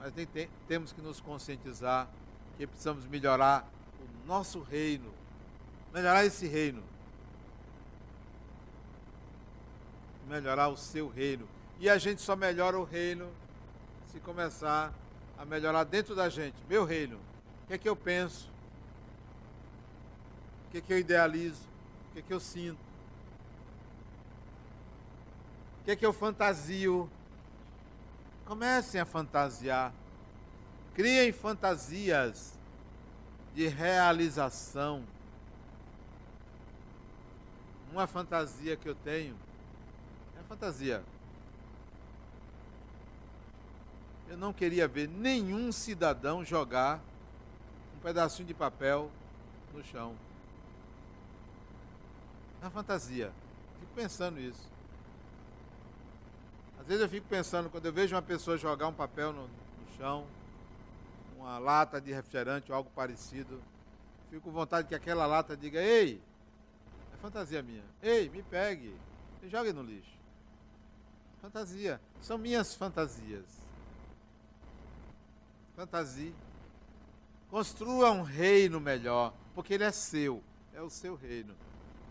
Mas 0.00 0.14
tem, 0.14 0.24
tem, 0.24 0.48
temos 0.66 0.90
que 0.90 1.02
nos 1.02 1.20
conscientizar 1.20 2.08
que 2.56 2.66
precisamos 2.66 3.06
melhorar 3.06 3.68
o 4.00 4.26
nosso 4.26 4.60
reino, 4.62 5.12
melhorar 5.96 6.26
esse 6.26 6.46
reino, 6.46 6.82
melhorar 10.28 10.68
o 10.68 10.76
seu 10.76 11.08
reino. 11.08 11.48
E 11.80 11.88
a 11.88 11.96
gente 11.96 12.20
só 12.20 12.36
melhora 12.36 12.78
o 12.78 12.84
reino 12.84 13.30
se 14.12 14.20
começar 14.20 14.92
a 15.38 15.46
melhorar 15.46 15.84
dentro 15.84 16.14
da 16.14 16.28
gente, 16.28 16.56
meu 16.68 16.84
reino. 16.84 17.16
O 17.64 17.66
que 17.68 17.72
é 17.72 17.78
que 17.78 17.88
eu 17.88 17.96
penso? 17.96 18.50
O 20.66 20.72
que 20.72 20.78
é 20.78 20.80
que 20.82 20.92
eu 20.92 20.98
idealizo? 20.98 21.62
O 22.10 22.12
que 22.12 22.18
é 22.18 22.22
que 22.22 22.32
eu 22.34 22.40
sinto? 22.40 22.84
que 25.86 25.92
é 25.92 25.96
que 25.96 26.04
eu 26.04 26.12
fantasio? 26.12 27.08
Comecem 28.44 29.00
a 29.00 29.06
fantasiar. 29.06 29.94
Criem 30.94 31.32
fantasias 31.32 32.52
de 33.54 33.66
realização. 33.66 35.15
Uma 37.96 38.06
fantasia 38.06 38.76
que 38.76 38.86
eu 38.86 38.94
tenho 38.94 39.34
fantasia. 40.46 41.02
Eu 44.28 44.36
não 44.36 44.52
queria 44.52 44.88
ver 44.88 45.08
nenhum 45.08 45.70
cidadão 45.70 46.44
jogar 46.44 47.00
um 47.96 48.00
pedacinho 48.00 48.46
de 48.46 48.54
papel 48.54 49.10
no 49.74 49.84
chão. 49.84 50.14
Na 52.60 52.70
fantasia. 52.70 53.32
Fico 53.80 53.92
pensando 53.94 54.40
isso. 54.40 54.68
Às 56.80 56.86
vezes 56.86 57.02
eu 57.02 57.08
fico 57.08 57.26
pensando, 57.28 57.68
quando 57.68 57.86
eu 57.86 57.92
vejo 57.92 58.14
uma 58.14 58.22
pessoa 58.22 58.56
jogar 58.56 58.88
um 58.88 58.92
papel 58.92 59.32
no, 59.32 59.42
no 59.42 59.96
chão, 59.96 60.24
uma 61.36 61.58
lata 61.58 62.00
de 62.00 62.12
refrigerante 62.12 62.70
ou 62.70 62.76
algo 62.76 62.90
parecido, 62.94 63.60
fico 64.30 64.42
com 64.42 64.52
vontade 64.52 64.86
que 64.86 64.94
aquela 64.94 65.26
lata 65.26 65.56
diga, 65.56 65.80
ei, 65.80 66.20
é 67.16 67.22
fantasia 67.22 67.62
minha. 67.62 67.82
Ei, 68.02 68.28
me 68.28 68.42
pegue. 68.42 68.94
E 69.42 69.48
jogue 69.48 69.72
no 69.72 69.82
lixo. 69.82 70.16
Fantasia. 71.40 72.00
São 72.20 72.36
minhas 72.36 72.74
fantasias. 72.74 73.44
Fantasia. 75.74 76.32
Construa 77.50 78.10
um 78.10 78.22
reino 78.22 78.80
melhor, 78.80 79.32
porque 79.54 79.74
ele 79.74 79.84
é 79.84 79.92
seu. 79.92 80.42
É 80.74 80.82
o 80.82 80.90
seu 80.90 81.14
reino. 81.14 81.54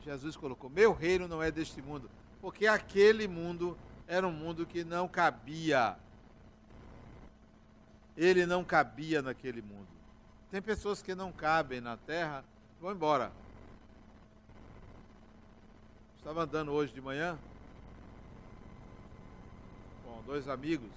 Jesus 0.03 0.35
colocou: 0.35 0.69
Meu 0.69 0.93
reino 0.93 1.27
não 1.27 1.41
é 1.41 1.51
deste 1.51 1.81
mundo. 1.81 2.09
Porque 2.41 2.67
aquele 2.67 3.27
mundo 3.27 3.77
era 4.07 4.27
um 4.27 4.31
mundo 4.31 4.65
que 4.65 4.83
não 4.83 5.07
cabia. 5.07 5.97
Ele 8.15 8.45
não 8.45 8.63
cabia 8.63 9.21
naquele 9.21 9.61
mundo. 9.61 9.87
Tem 10.49 10.61
pessoas 10.61 11.01
que 11.01 11.13
não 11.13 11.31
cabem 11.31 11.81
na 11.81 11.97
terra, 11.97 12.45
vão 12.79 12.91
embora. 12.91 13.31
Estava 16.25 16.41
andando 16.41 16.71
hoje 16.71 16.91
de 16.91 16.99
manhã 16.99 17.38
com 20.03 20.23
dois 20.23 20.49
amigos, 20.49 20.89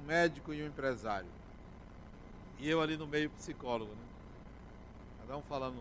um 0.00 0.06
médico 0.06 0.52
e 0.52 0.60
um 0.60 0.66
empresário. 0.66 1.28
E 2.58 2.68
eu 2.68 2.82
ali 2.82 2.96
no 2.96 3.06
meio 3.06 3.30
psicólogo, 3.30 3.92
né? 3.92 4.02
Cada 5.20 5.36
um 5.36 5.42
falando. 5.42 5.80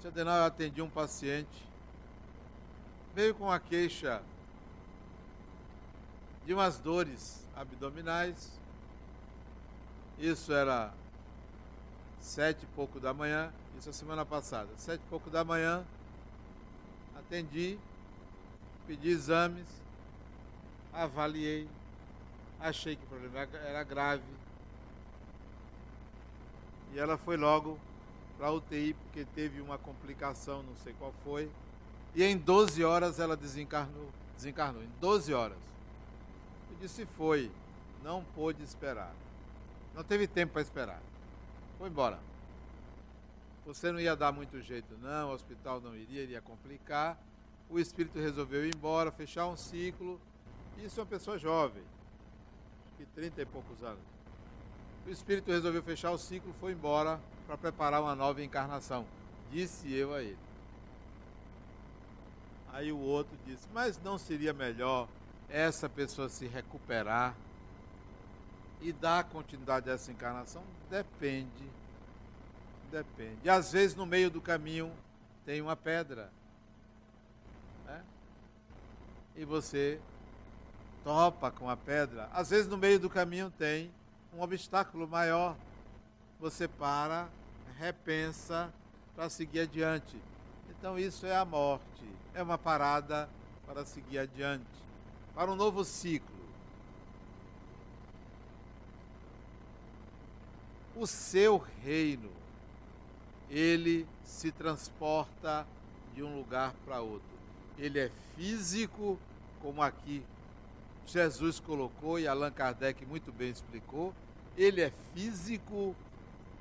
Seu 0.00 0.10
Denal, 0.10 0.38
eu 0.38 0.44
atendi 0.46 0.80
um 0.80 0.88
paciente, 0.88 1.62
veio 3.14 3.34
com 3.34 3.50
a 3.50 3.60
queixa 3.60 4.22
de 6.46 6.54
umas 6.54 6.78
dores 6.78 7.46
abdominais. 7.54 8.58
Isso 10.18 10.54
era 10.54 10.90
sete 12.18 12.62
e 12.62 12.66
pouco 12.74 12.98
da 12.98 13.12
manhã, 13.12 13.52
isso 13.78 13.90
a 13.90 13.92
semana 13.92 14.24
passada, 14.24 14.68
sete 14.76 15.00
e 15.00 15.10
pouco 15.10 15.28
da 15.28 15.44
manhã, 15.44 15.84
atendi, 17.18 17.78
pedi 18.86 19.10
exames, 19.10 19.66
avaliei, 20.92 21.68
achei 22.60 22.96
que 22.96 23.04
o 23.04 23.06
problema 23.06 23.40
era 23.66 23.84
grave. 23.84 24.22
E 26.94 26.98
ela 26.98 27.18
foi 27.18 27.36
logo 27.36 27.78
para 28.38 28.46
a 28.46 28.52
UTI 28.52 28.94
porque 28.94 29.24
teve 29.34 29.60
uma 29.60 29.76
complicação, 29.76 30.62
não 30.62 30.76
sei 30.76 30.94
qual 30.98 31.12
foi. 31.24 31.50
E 32.14 32.24
em 32.24 32.36
12 32.36 32.82
horas 32.82 33.20
ela 33.20 33.36
desencarnou. 33.36 34.08
Desencarnou, 34.36 34.82
em 34.82 34.90
12 35.00 35.34
horas. 35.34 35.58
Eu 36.70 36.76
disse 36.80 37.04
foi, 37.04 37.50
não 38.02 38.24
pôde 38.34 38.62
esperar. 38.62 39.12
Não 39.94 40.02
teve 40.02 40.26
tempo 40.26 40.54
para 40.54 40.62
esperar. 40.62 41.00
Foi 41.78 41.88
embora. 41.88 42.18
Você 43.66 43.90
não 43.90 43.98
ia 43.98 44.14
dar 44.14 44.30
muito 44.30 44.60
jeito, 44.62 44.96
não, 45.02 45.30
o 45.30 45.32
hospital 45.34 45.80
não 45.80 45.96
iria, 45.96 46.22
iria 46.22 46.40
complicar. 46.40 47.18
O 47.68 47.80
espírito 47.80 48.16
resolveu 48.16 48.64
ir 48.64 48.72
embora, 48.72 49.10
fechar 49.10 49.48
um 49.48 49.56
ciclo. 49.56 50.20
Isso 50.78 51.00
é 51.00 51.02
uma 51.02 51.08
pessoa 51.08 51.36
jovem, 51.36 51.82
de 52.96 53.04
30 53.06 53.42
e 53.42 53.44
poucos 53.44 53.82
anos. 53.82 53.98
O 55.04 55.10
espírito 55.10 55.50
resolveu 55.50 55.82
fechar 55.82 56.12
o 56.12 56.18
ciclo, 56.18 56.54
foi 56.60 56.72
embora 56.72 57.20
para 57.44 57.56
preparar 57.56 58.00
uma 58.00 58.14
nova 58.14 58.40
encarnação. 58.40 59.04
Disse 59.50 59.92
eu 59.92 60.14
a 60.14 60.22
ele. 60.22 60.38
Aí 62.72 62.92
o 62.92 62.98
outro 62.98 63.36
disse: 63.44 63.66
Mas 63.74 64.00
não 64.00 64.16
seria 64.16 64.52
melhor 64.52 65.08
essa 65.48 65.88
pessoa 65.88 66.28
se 66.28 66.46
recuperar 66.46 67.34
e 68.80 68.92
dar 68.92 69.24
continuidade 69.24 69.90
a 69.90 69.94
essa 69.94 70.12
encarnação? 70.12 70.62
Depende. 70.88 71.85
Depende. 72.90 73.38
E 73.44 73.50
às 73.50 73.72
vezes 73.72 73.96
no 73.96 74.06
meio 74.06 74.30
do 74.30 74.40
caminho 74.40 74.92
tem 75.44 75.60
uma 75.60 75.76
pedra. 75.76 76.30
Né? 77.84 78.02
E 79.36 79.44
você 79.44 80.00
topa 81.04 81.50
com 81.50 81.68
a 81.68 81.76
pedra. 81.76 82.28
Às 82.32 82.50
vezes 82.50 82.68
no 82.68 82.76
meio 82.76 82.98
do 82.98 83.10
caminho 83.10 83.50
tem 83.50 83.90
um 84.34 84.40
obstáculo 84.40 85.06
maior. 85.06 85.56
Você 86.40 86.68
para, 86.68 87.28
repensa 87.78 88.72
para 89.14 89.28
seguir 89.28 89.60
adiante. 89.60 90.16
Então 90.70 90.98
isso 90.98 91.26
é 91.26 91.36
a 91.36 91.44
morte. 91.44 91.84
É 92.34 92.42
uma 92.42 92.58
parada 92.58 93.28
para 93.66 93.84
seguir 93.84 94.18
adiante. 94.18 94.64
Para 95.34 95.50
um 95.50 95.56
novo 95.56 95.84
ciclo. 95.84 96.36
o 100.96 101.06
seu 101.06 101.62
reino, 101.84 102.30
ele 103.50 104.06
se 104.24 104.50
transporta 104.50 105.66
de 106.14 106.22
um 106.22 106.36
lugar 106.36 106.74
para 106.84 107.00
outro. 107.00 107.36
Ele 107.78 107.98
é 107.98 108.10
físico, 108.34 109.18
como 109.60 109.82
aqui 109.82 110.22
Jesus 111.06 111.60
colocou 111.60 112.18
e 112.18 112.26
Allan 112.26 112.50
Kardec 112.50 113.04
muito 113.06 113.30
bem 113.32 113.50
explicou. 113.50 114.12
Ele 114.56 114.80
é 114.80 114.92
físico, 115.14 115.94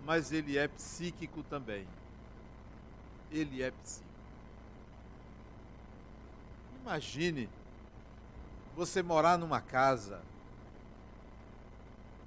mas 0.06 0.32
ele 0.32 0.58
é 0.58 0.68
psíquico 0.68 1.42
também. 1.44 1.88
Ele 3.32 3.64
é 3.64 3.72
psíquico. 3.72 4.06
Imagine 6.82 7.50
você 8.76 9.02
morar 9.02 9.40
numa 9.40 9.60
casa, 9.60 10.22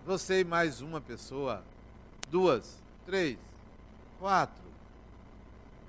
você 0.04 0.40
e 0.40 0.44
mais 0.44 0.80
uma 0.80 1.00
pessoa, 1.00 1.62
duas, 2.30 2.78
três, 3.06 3.38
quatro, 4.18 4.64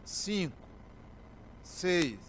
cinco, 0.05 0.55
seis. 1.63 2.19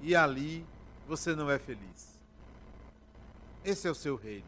E 0.00 0.16
ali 0.16 0.66
você 1.06 1.34
não 1.34 1.50
é 1.50 1.58
feliz. 1.58 2.12
Esse 3.64 3.86
é 3.86 3.90
o 3.90 3.94
seu 3.94 4.16
reino. 4.16 4.46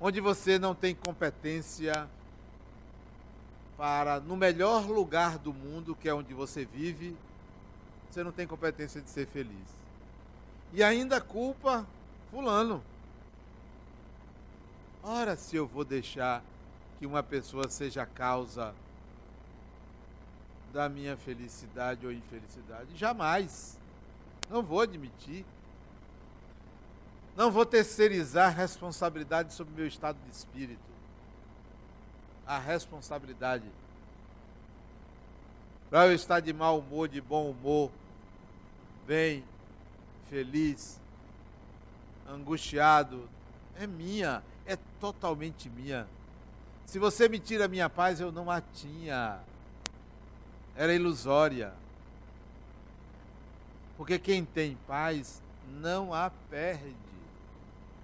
Onde 0.00 0.20
você 0.20 0.58
não 0.58 0.74
tem 0.74 0.94
competência 0.94 2.08
para, 3.76 4.20
no 4.20 4.36
melhor 4.36 4.86
lugar 4.86 5.38
do 5.38 5.52
mundo, 5.52 5.94
que 5.94 6.08
é 6.08 6.14
onde 6.14 6.32
você 6.32 6.64
vive, 6.64 7.16
você 8.10 8.24
não 8.24 8.32
tem 8.32 8.46
competência 8.46 9.00
de 9.00 9.10
ser 9.10 9.26
feliz. 9.26 9.76
E 10.72 10.82
ainda 10.82 11.20
culpa 11.20 11.86
Fulano. 12.30 12.82
Ora, 15.08 15.36
se 15.36 15.54
eu 15.54 15.68
vou 15.68 15.84
deixar 15.84 16.42
que 16.98 17.06
uma 17.06 17.22
pessoa 17.22 17.68
seja 17.68 18.02
a 18.02 18.06
causa 18.06 18.74
da 20.72 20.88
minha 20.88 21.16
felicidade 21.16 22.04
ou 22.04 22.10
infelicidade? 22.10 22.96
Jamais. 22.96 23.78
Não 24.50 24.64
vou 24.64 24.80
admitir. 24.80 25.44
Não 27.36 27.52
vou 27.52 27.64
terceirizar 27.64 28.52
responsabilidade 28.52 29.54
sobre 29.54 29.72
meu 29.76 29.86
estado 29.86 30.18
de 30.24 30.36
espírito. 30.36 30.80
A 32.44 32.58
responsabilidade. 32.58 33.70
Para 35.88 36.08
eu 36.08 36.14
estar 36.14 36.40
de 36.40 36.52
mau 36.52 36.80
humor, 36.80 37.06
de 37.06 37.20
bom 37.20 37.48
humor, 37.48 37.92
bem, 39.06 39.44
feliz, 40.28 41.00
angustiado, 42.28 43.28
é 43.76 43.86
minha 43.86 44.42
é 44.66 44.76
totalmente 45.00 45.68
minha. 45.68 46.06
Se 46.84 46.98
você 46.98 47.28
me 47.28 47.38
tira 47.38 47.64
a 47.64 47.68
minha 47.68 47.88
paz, 47.88 48.20
eu 48.20 48.30
não 48.30 48.50
a 48.50 48.60
tinha. 48.60 49.40
Era 50.76 50.94
ilusória. 50.94 51.72
Porque 53.96 54.18
quem 54.18 54.44
tem 54.44 54.76
paz 54.86 55.42
não 55.80 56.12
a 56.12 56.30
perde. 56.50 56.94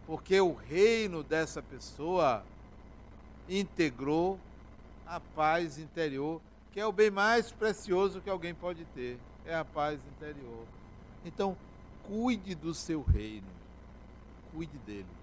Porque 0.06 0.40
o 0.40 0.52
reino 0.52 1.22
dessa 1.22 1.62
pessoa 1.62 2.44
integrou 3.48 4.38
a 5.06 5.20
paz 5.20 5.78
interior, 5.78 6.40
que 6.72 6.80
é 6.80 6.86
o 6.86 6.92
bem 6.92 7.10
mais 7.10 7.52
precioso 7.52 8.20
que 8.20 8.30
alguém 8.30 8.54
pode 8.54 8.84
ter. 8.86 9.18
É 9.44 9.54
a 9.54 9.64
paz 9.64 10.00
interior. 10.16 10.66
Então, 11.24 11.56
cuide 12.04 12.54
do 12.54 12.74
seu 12.74 13.02
reino. 13.02 13.46
Cuide 14.52 14.76
dele. 14.78 15.21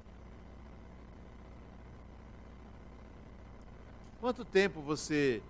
Quanto 4.20 4.44
tempo 4.44 4.82
você 4.82 5.42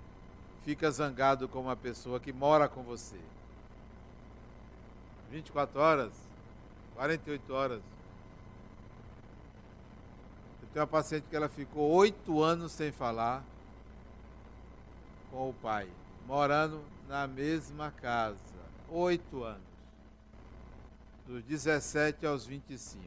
fica 0.63 0.91
zangado 0.91 1.47
com 1.47 1.61
uma 1.61 1.75
pessoa 1.75 2.19
que 2.19 2.31
mora 2.31 2.69
com 2.69 2.83
você. 2.83 3.17
24 5.31 5.79
horas, 5.79 6.13
48 6.95 7.53
horas. 7.53 7.81
Eu 10.61 10.67
tenho 10.71 10.83
uma 10.83 10.87
paciente 10.87 11.25
que 11.27 11.35
ela 11.35 11.49
ficou 11.49 11.89
oito 11.91 12.43
anos 12.43 12.71
sem 12.71 12.91
falar 12.91 13.43
com 15.31 15.49
o 15.49 15.53
pai, 15.53 15.89
morando 16.27 16.83
na 17.07 17.25
mesma 17.25 17.89
casa. 17.89 18.37
Oito 18.87 19.43
anos. 19.43 19.69
Dos 21.25 21.43
17 21.43 22.25
aos 22.25 22.45
25. 22.45 23.03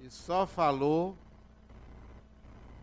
E 0.00 0.10
só 0.10 0.44
falou 0.44 1.16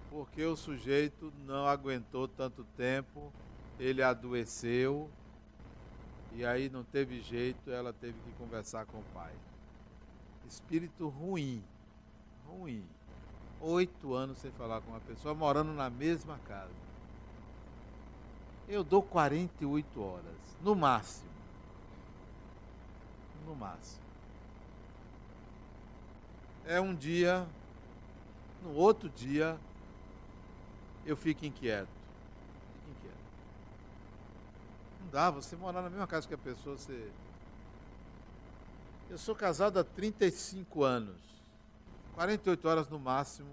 porque 0.10 0.44
o 0.44 0.56
sujeito 0.56 1.32
não 1.46 1.66
aguentou 1.66 2.28
tanto 2.28 2.64
tempo, 2.76 3.32
ele 3.80 4.02
adoeceu, 4.02 5.10
e 6.34 6.46
aí 6.46 6.70
não 6.70 6.84
teve 6.84 7.22
jeito, 7.22 7.72
ela 7.72 7.94
teve 7.94 8.18
que 8.20 8.32
conversar 8.34 8.86
com 8.86 9.00
o 9.00 9.04
pai. 9.14 9.34
Espírito 10.48 11.08
ruim, 11.08 11.64
ruim. 12.48 12.84
Oito 13.62 14.14
anos 14.14 14.38
sem 14.38 14.52
falar 14.52 14.82
com 14.82 14.92
uma 14.92 15.00
pessoa, 15.02 15.34
morando 15.34 15.74
na 15.74 15.90
mesma 15.90 16.40
casa. 16.48 16.72
Eu 18.68 18.84
dou 18.84 19.02
48 19.02 20.02
horas, 20.02 20.58
no 20.62 20.76
máximo. 20.76 21.30
No 23.46 23.56
máximo. 23.56 24.02
É 26.66 26.80
um 26.80 26.96
dia, 26.96 27.48
no 28.64 28.74
outro 28.76 29.10
dia, 29.10 29.60
eu 31.06 31.16
fico 31.16 31.46
inquieto. 31.46 31.88
Fico 31.88 32.92
inquieto. 32.92 33.18
Não 35.02 35.10
dá, 35.10 35.30
você 35.30 35.56
morar 35.56 35.82
na 35.82 35.90
mesma 35.90 36.08
casa 36.08 36.28
que 36.28 36.34
a 36.34 36.38
pessoa, 36.38 36.78
você. 36.78 37.10
Eu 39.10 39.18
sou 39.18 39.36
casado 39.36 39.80
há 39.80 39.84
35 39.84 40.84
anos. 40.84 41.18
48 42.14 42.68
horas 42.68 42.90
no 42.90 43.00
máximo. 43.00 43.50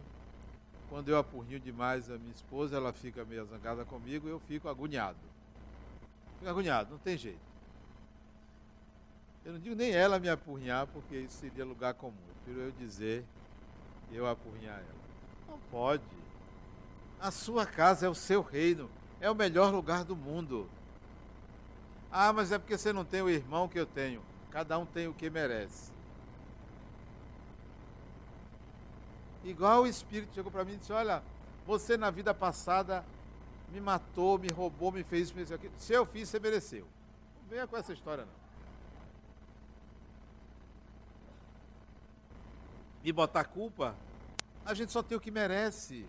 Quando 0.88 1.08
eu 1.08 1.18
apurrinho 1.18 1.58
demais 1.58 2.10
a 2.10 2.18
minha 2.18 2.32
esposa, 2.32 2.76
ela 2.76 2.92
fica 2.92 3.24
meio 3.24 3.44
zangada 3.46 3.84
comigo, 3.84 4.28
eu 4.28 4.38
fico 4.38 4.68
agoniado. 4.68 5.18
Fico 6.38 6.48
agoniado, 6.48 6.90
não 6.90 6.98
tem 6.98 7.16
jeito. 7.16 7.40
Eu 9.44 9.52
não 9.52 9.60
digo 9.60 9.74
nem 9.74 9.92
ela 9.92 10.18
me 10.18 10.28
apurrinhar, 10.28 10.86
porque 10.88 11.16
isso 11.16 11.38
seria 11.38 11.64
lugar 11.64 11.94
comum. 11.94 12.14
Eu 12.28 12.34
prefiro 12.34 12.60
eu 12.66 12.72
dizer 12.72 13.24
eu 14.12 14.26
apurrinhar 14.26 14.78
ela. 14.78 15.06
Não 15.48 15.58
pode. 15.70 16.02
A 17.20 17.30
sua 17.30 17.64
casa 17.64 18.06
é 18.06 18.08
o 18.08 18.14
seu 18.14 18.42
reino, 18.42 18.90
é 19.20 19.30
o 19.30 19.34
melhor 19.34 19.72
lugar 19.72 20.04
do 20.04 20.14
mundo. 20.14 20.68
Ah, 22.10 22.32
mas 22.32 22.52
é 22.52 22.58
porque 22.58 22.76
você 22.76 22.92
não 22.92 23.04
tem 23.04 23.22
o 23.22 23.30
irmão 23.30 23.68
que 23.68 23.78
eu 23.78 23.86
tenho. 23.86 24.22
Cada 24.50 24.78
um 24.78 24.86
tem 24.86 25.06
o 25.08 25.14
que 25.14 25.28
merece. 25.28 25.92
Igual 29.44 29.82
o 29.82 29.86
Espírito 29.86 30.34
chegou 30.34 30.50
para 30.50 30.64
mim 30.64 30.72
e 30.72 30.76
disse: 30.76 30.92
Olha, 30.92 31.22
você 31.66 31.96
na 31.96 32.10
vida 32.10 32.34
passada 32.34 33.04
me 33.72 33.80
matou, 33.80 34.38
me 34.38 34.48
roubou, 34.48 34.90
me 34.92 35.04
fez 35.04 35.24
isso, 35.24 35.34
me 35.34 35.44
fez 35.44 35.52
aquilo. 35.52 35.72
Se 35.78 35.92
eu 35.92 36.04
fiz, 36.04 36.28
você 36.28 36.38
mereceu. 36.38 36.86
Não 37.42 37.50
venha 37.50 37.66
com 37.66 37.76
essa 37.76 37.92
história, 37.92 38.24
não. 38.24 38.46
Me 43.04 43.12
botar 43.12 43.44
culpa, 43.44 43.94
a 44.64 44.74
gente 44.74 44.90
só 44.90 45.02
tem 45.02 45.16
o 45.16 45.20
que 45.20 45.30
merece. 45.30 46.04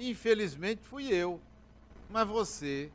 Infelizmente 0.00 0.82
fui 0.82 1.12
eu. 1.12 1.38
Mas 2.08 2.26
você 2.26 2.90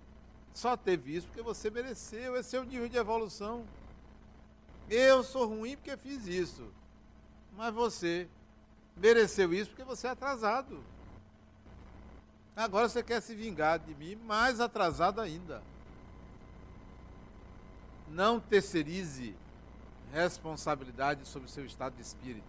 só 0.56 0.76
teve 0.76 1.16
isso 1.16 1.28
porque 1.28 1.44
você 1.44 1.70
mereceu. 1.70 2.36
Esse 2.36 2.58
é 2.58 2.60
o 2.60 2.64
nível 2.64 2.90
de 2.90 2.98
evolução. 2.98 3.64
Eu 4.90 5.24
sou 5.24 5.46
ruim 5.46 5.78
porque 5.78 5.96
fiz 5.96 6.26
isso. 6.26 6.68
Mas 7.56 7.72
você 7.74 8.28
mereceu 8.98 9.54
isso 9.54 9.70
porque 9.70 9.84
você 9.84 10.08
é 10.08 10.10
atrasado. 10.10 10.84
Agora 12.56 12.90
você 12.90 13.04
quer 13.04 13.22
se 13.22 13.36
vingar 13.36 13.78
de 13.80 13.94
mim, 13.94 14.16
mais 14.16 14.60
atrasado 14.60 15.22
ainda. 15.22 15.62
Não 18.10 18.40
terceirize 18.40 19.36
responsabilidade 20.12 21.28
sobre 21.28 21.48
o 21.48 21.52
seu 21.52 21.66
estado 21.66 21.96
de 21.96 22.02
espírito. 22.02 22.48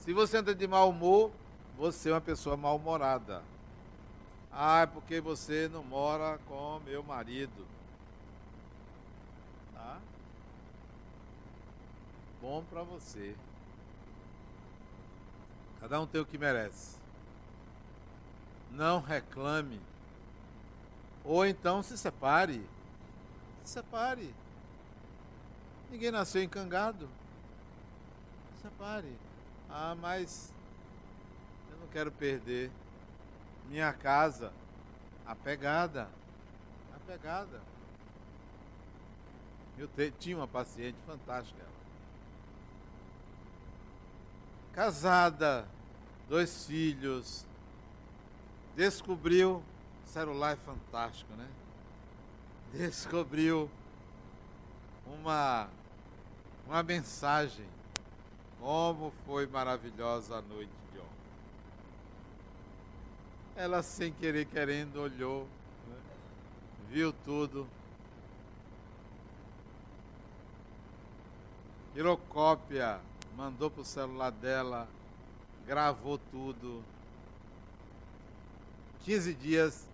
Se 0.00 0.12
você 0.12 0.36
anda 0.36 0.54
de 0.54 0.66
mau 0.66 0.90
humor, 0.90 1.30
você 1.78 2.10
é 2.10 2.12
uma 2.12 2.20
pessoa 2.20 2.56
mal-humorada. 2.56 3.42
Ah, 4.56 4.82
é 4.82 4.86
porque 4.86 5.20
você 5.20 5.66
não 5.66 5.82
mora 5.82 6.38
com 6.46 6.78
meu 6.84 7.02
marido. 7.02 7.66
Tá? 9.74 9.98
Bom 12.40 12.62
para 12.70 12.84
você. 12.84 13.34
Cada 15.80 16.00
um 16.00 16.06
tem 16.06 16.20
o 16.20 16.26
que 16.26 16.38
merece. 16.38 16.96
Não 18.70 19.00
reclame. 19.00 19.80
Ou 21.24 21.44
então 21.44 21.82
se 21.82 21.98
separe. 21.98 22.64
Se 23.64 23.72
separe. 23.72 24.32
Ninguém 25.90 26.12
nasceu 26.12 26.44
encangado. 26.44 27.08
Se 28.54 28.62
separe. 28.62 29.18
Ah, 29.68 29.96
mas 30.00 30.54
eu 31.72 31.76
não 31.78 31.88
quero 31.88 32.12
perder 32.12 32.70
minha 33.68 33.92
casa, 33.92 34.52
a 35.26 35.34
pegada, 35.34 36.08
a 36.94 36.98
pegada. 37.06 37.60
Eu 39.76 39.88
te, 39.88 40.10
tinha 40.12 40.36
uma 40.36 40.46
paciente 40.46 40.96
fantástica. 41.06 41.64
Casada, 44.72 45.66
dois 46.28 46.66
filhos, 46.66 47.46
descobriu, 48.76 49.62
celular 50.06 50.52
é 50.52 50.56
fantástico, 50.56 51.32
né? 51.34 51.48
Descobriu 52.72 53.70
uma, 55.06 55.68
uma 56.66 56.82
mensagem. 56.82 57.66
Como 58.60 59.12
foi 59.26 59.46
maravilhosa 59.46 60.38
a 60.38 60.42
noite 60.42 60.83
ela, 63.56 63.82
sem 63.82 64.12
querer, 64.12 64.46
querendo, 64.46 65.00
olhou, 65.00 65.48
né? 65.88 65.96
viu 66.90 67.12
tudo. 67.12 67.68
Tirou 71.92 72.16
cópia, 72.16 73.00
mandou 73.36 73.70
para 73.70 73.82
o 73.82 73.84
celular 73.84 74.30
dela, 74.30 74.88
gravou 75.66 76.18
tudo. 76.18 76.82
15 79.04 79.34
dias 79.34 79.88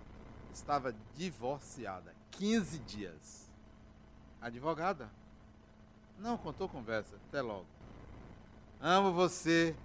estava 0.54 0.94
divorciada. 1.14 2.14
15 2.32 2.78
dias. 2.78 3.50
Advogada? 4.40 5.10
Não, 6.18 6.38
contou 6.38 6.68
conversa. 6.68 7.16
Até 7.28 7.42
logo. 7.42 7.66
Amo 8.80 9.12
você, 9.12 9.76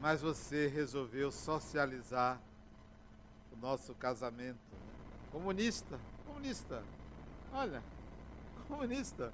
mas 0.00 0.20
você 0.20 0.68
resolveu 0.68 1.32
socializar 1.32 2.40
nosso 3.64 3.94
casamento. 3.94 4.58
Comunista, 5.32 5.98
comunista, 6.26 6.82
olha, 7.50 7.82
comunista, 8.68 9.32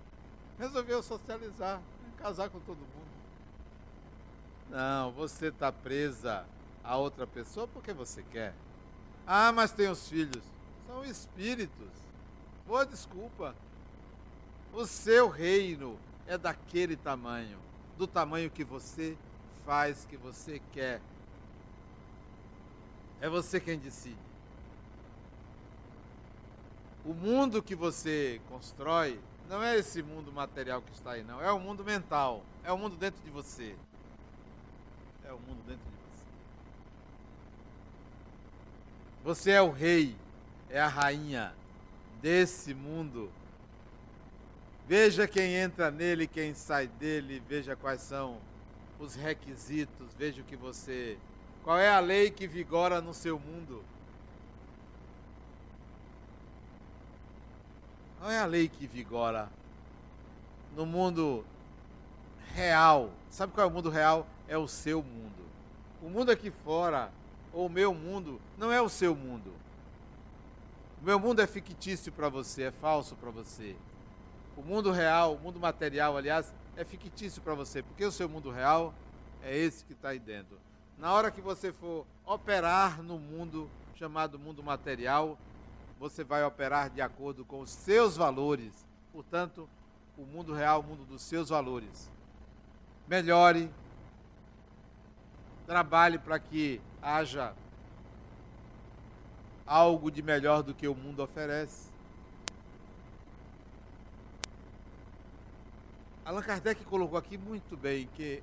resolveu 0.56 1.02
socializar, 1.02 1.82
casar 2.16 2.48
com 2.48 2.60
todo 2.60 2.78
mundo. 2.78 3.10
Não, 4.70 5.10
você 5.10 5.48
está 5.48 5.72
presa 5.72 6.46
a 6.84 6.96
outra 6.96 7.26
pessoa 7.26 7.66
porque 7.66 7.92
você 7.92 8.22
quer. 8.22 8.54
Ah, 9.26 9.50
mas 9.50 9.72
tem 9.72 9.88
os 9.88 10.08
filhos. 10.08 10.44
São 10.86 11.04
espíritos. 11.04 11.90
Boa 12.66 12.86
desculpa. 12.86 13.54
O 14.72 14.86
seu 14.86 15.28
reino 15.28 15.98
é 16.28 16.38
daquele 16.38 16.96
tamanho, 16.96 17.58
do 17.98 18.06
tamanho 18.06 18.48
que 18.48 18.62
você 18.62 19.18
faz 19.66 20.06
que 20.08 20.16
você 20.16 20.62
quer. 20.72 21.00
É 23.20 23.28
você 23.28 23.61
quem 23.61 23.78
decide. 23.78 24.16
O 27.04 27.14
mundo 27.14 27.62
que 27.62 27.74
você 27.74 28.40
constrói 28.48 29.18
não 29.48 29.62
é 29.62 29.76
esse 29.76 30.02
mundo 30.02 30.33
material 30.33 30.80
que 30.80 30.92
está 30.92 31.12
aí, 31.12 31.24
não. 31.24 31.40
É 31.40 31.50
o 31.50 31.59
mundo 31.59 31.85
mental. 31.85 32.42
É 32.62 32.72
o 32.72 32.78
mundo 32.78 32.96
dentro 32.96 33.22
de 33.22 33.30
você. 33.30 33.74
É 35.24 35.33
o 35.33 35.38
mundo 35.38 35.59
dentro 35.66 35.83
de 35.85 35.90
você. 35.90 36.24
Você 39.24 39.50
é 39.50 39.61
o 39.61 39.70
rei, 39.70 40.16
é 40.68 40.80
a 40.80 40.88
rainha 40.88 41.52
desse 42.22 42.74
mundo. 42.74 43.30
Veja 44.87 45.26
quem 45.26 45.54
entra 45.54 45.90
nele, 45.90 46.26
quem 46.26 46.54
sai 46.54 46.87
dele, 46.87 47.42
veja 47.48 47.76
quais 47.76 48.00
são 48.00 48.38
os 48.98 49.14
requisitos, 49.14 50.14
veja 50.18 50.42
o 50.42 50.44
que 50.44 50.56
você. 50.56 51.18
Qual 51.64 51.78
é 51.78 51.90
a 51.90 52.00
lei 52.00 52.30
que 52.30 52.46
vigora 52.46 53.00
no 53.00 53.12
seu 53.12 53.38
mundo? 53.38 53.84
Qual 58.18 58.30
é 58.30 58.38
a 58.38 58.46
lei 58.46 58.68
que 58.68 58.86
vigora 58.86 59.48
no 60.74 60.84
mundo 60.84 61.44
real? 62.54 63.10
Sabe 63.30 63.52
qual 63.52 63.66
é 63.66 63.70
o 63.70 63.72
mundo 63.72 63.90
real? 63.90 64.26
É 64.48 64.56
o 64.56 64.66
seu 64.66 65.02
mundo. 65.02 65.42
O 66.02 66.08
mundo 66.08 66.30
aqui 66.30 66.50
fora, 66.50 67.10
ou 67.52 67.66
o 67.66 67.70
meu 67.70 67.94
mundo, 67.94 68.40
não 68.56 68.72
é 68.72 68.80
o 68.80 68.88
seu 68.88 69.14
mundo. 69.14 69.52
O 71.00 71.04
meu 71.04 71.18
mundo 71.18 71.40
é 71.40 71.46
fictício 71.46 72.12
para 72.12 72.28
você, 72.28 72.64
é 72.64 72.70
falso 72.70 73.16
para 73.16 73.30
você. 73.30 73.76
O 74.56 74.62
mundo 74.62 74.90
real, 74.90 75.34
o 75.34 75.38
mundo 75.38 75.58
material, 75.58 76.16
aliás, 76.16 76.52
é 76.76 76.84
fictício 76.84 77.40
para 77.40 77.54
você, 77.54 77.82
porque 77.82 78.04
o 78.04 78.12
seu 78.12 78.28
mundo 78.28 78.50
real 78.50 78.92
é 79.42 79.56
esse 79.56 79.84
que 79.84 79.92
está 79.92 80.10
aí 80.10 80.18
dentro. 80.18 80.58
Na 81.00 81.14
hora 81.14 81.30
que 81.30 81.40
você 81.40 81.72
for 81.72 82.06
operar 82.26 83.02
no 83.02 83.18
mundo 83.18 83.70
chamado 83.94 84.38
mundo 84.38 84.62
material, 84.62 85.38
você 85.98 86.22
vai 86.22 86.44
operar 86.44 86.90
de 86.90 87.00
acordo 87.00 87.42
com 87.42 87.60
os 87.60 87.70
seus 87.70 88.18
valores. 88.18 88.86
Portanto, 89.10 89.66
o 90.18 90.26
mundo 90.26 90.52
real, 90.52 90.80
o 90.80 90.82
mundo 90.82 91.06
dos 91.06 91.22
seus 91.22 91.48
valores. 91.48 92.10
Melhore, 93.08 93.70
trabalhe 95.66 96.18
para 96.18 96.38
que 96.38 96.78
haja 97.00 97.54
algo 99.66 100.10
de 100.10 100.20
melhor 100.20 100.62
do 100.62 100.74
que 100.74 100.86
o 100.86 100.94
mundo 100.94 101.22
oferece. 101.22 101.88
Allan 106.26 106.42
Kardec 106.42 106.84
colocou 106.84 107.18
aqui 107.18 107.38
muito 107.38 107.74
bem 107.74 108.06
que 108.14 108.42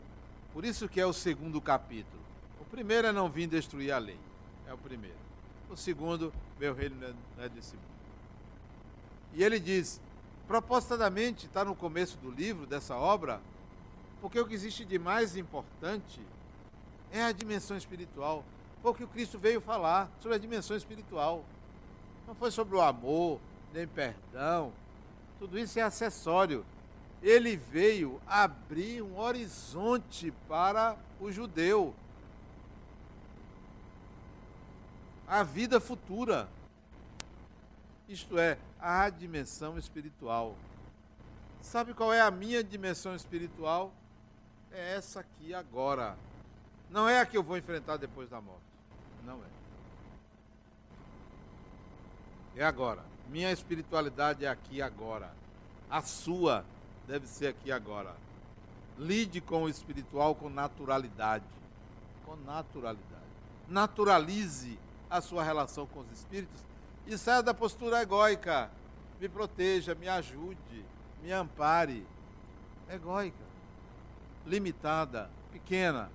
por 0.54 0.66
isso 0.66 0.90
que 0.90 1.00
é 1.00 1.06
o 1.06 1.14
segundo 1.14 1.62
capítulo. 1.62 2.17
O 2.68 2.70
primeiro 2.70 3.08
é 3.08 3.12
não 3.12 3.30
vir 3.30 3.48
destruir 3.48 3.92
a 3.92 3.98
lei. 3.98 4.20
É 4.68 4.74
o 4.74 4.78
primeiro. 4.78 5.16
O 5.70 5.76
segundo, 5.76 6.34
meu 6.60 6.74
reino 6.74 6.96
não 7.36 7.44
é 7.44 7.50
desse 7.50 7.76
mundo. 7.76 7.88
E 9.34 9.44
ele 9.44 9.60
diz, 9.60 10.02
propositadamente, 10.48 11.46
está 11.46 11.64
no 11.64 11.76
começo 11.76 12.18
do 12.18 12.30
livro, 12.30 12.66
dessa 12.66 12.96
obra, 12.96 13.42
porque 14.22 14.40
o 14.40 14.46
que 14.46 14.54
existe 14.54 14.86
de 14.86 15.00
mais 15.00 15.36
importante 15.36 16.22
é 17.12 17.24
a 17.24 17.32
dimensão 17.32 17.76
espiritual. 17.76 18.44
Foi 18.82 18.92
o 18.92 18.96
que 18.96 19.04
o 19.04 19.08
Cristo 19.08 19.40
veio 19.40 19.60
falar 19.60 20.10
sobre 20.22 20.36
a 20.36 20.40
dimensão 20.40 20.76
espiritual. 20.76 21.44
Não 22.28 22.36
foi 22.36 22.52
sobre 22.52 22.76
o 22.76 22.82
amor, 22.82 23.40
nem 23.74 23.88
perdão. 23.88 24.72
Tudo 25.40 25.58
isso 25.58 25.80
é 25.80 25.82
acessório 25.82 26.66
ele 27.22 27.56
veio 27.56 28.22
abrir 28.28 29.02
um 29.02 29.18
horizonte 29.20 30.32
para 30.48 30.96
o 31.20 31.32
judeu. 31.32 31.94
A 35.28 35.44
vida 35.44 35.82
futura. 35.82 36.48
Isto 38.08 38.38
é, 38.40 38.58
a 38.80 39.10
dimensão 39.10 39.78
espiritual. 39.78 40.56
Sabe 41.62 41.94
qual 41.94 42.14
é 42.14 42.22
a 42.22 42.32
minha 42.32 42.64
dimensão 42.64 43.14
espiritual? 43.14 43.92
É 44.72 44.96
essa 44.96 45.20
aqui 45.20 45.54
agora. 45.54 46.16
Não 46.90 47.10
é 47.10 47.20
a 47.20 47.26
que 47.26 47.38
eu 47.38 47.44
vou 47.44 47.58
enfrentar 47.58 47.98
depois 47.98 48.30
da 48.30 48.40
morte. 48.40 48.62
Não 49.26 49.36
é. 49.36 49.58
É 52.62 52.64
agora. 52.64 53.04
Minha 53.30 53.52
espiritualidade 53.52 54.46
é 54.46 54.48
aqui 54.48 54.82
agora. 54.82 55.30
A 55.90 56.02
sua 56.02 56.64
deve 57.06 57.28
ser 57.28 57.48
aqui 57.48 57.70
agora. 57.70 58.16
Lide 58.98 59.42
com 59.42 59.64
o 59.64 59.70
espiritual 59.70 60.34
com 60.36 60.50
naturalidade. 60.50 61.44
Com 62.26 62.38
naturalidade. 62.38 63.28
Naturalize 63.68 64.80
a 65.10 65.22
sua 65.22 65.44
relação 65.44 65.86
com 65.88 66.02
os 66.02 66.12
espíritos 66.12 66.64
e 67.06 67.18
saia 67.18 67.42
da 67.42 67.54
postura 67.54 68.02
egóica. 68.02 68.70
Me 69.20 69.28
proteja, 69.28 69.96
me 69.96 70.08
ajude, 70.08 70.86
me 71.24 71.32
ampare. 71.32 72.06
Egóica, 72.90 73.44
limitada, 74.46 75.30
pequena. 75.52 76.10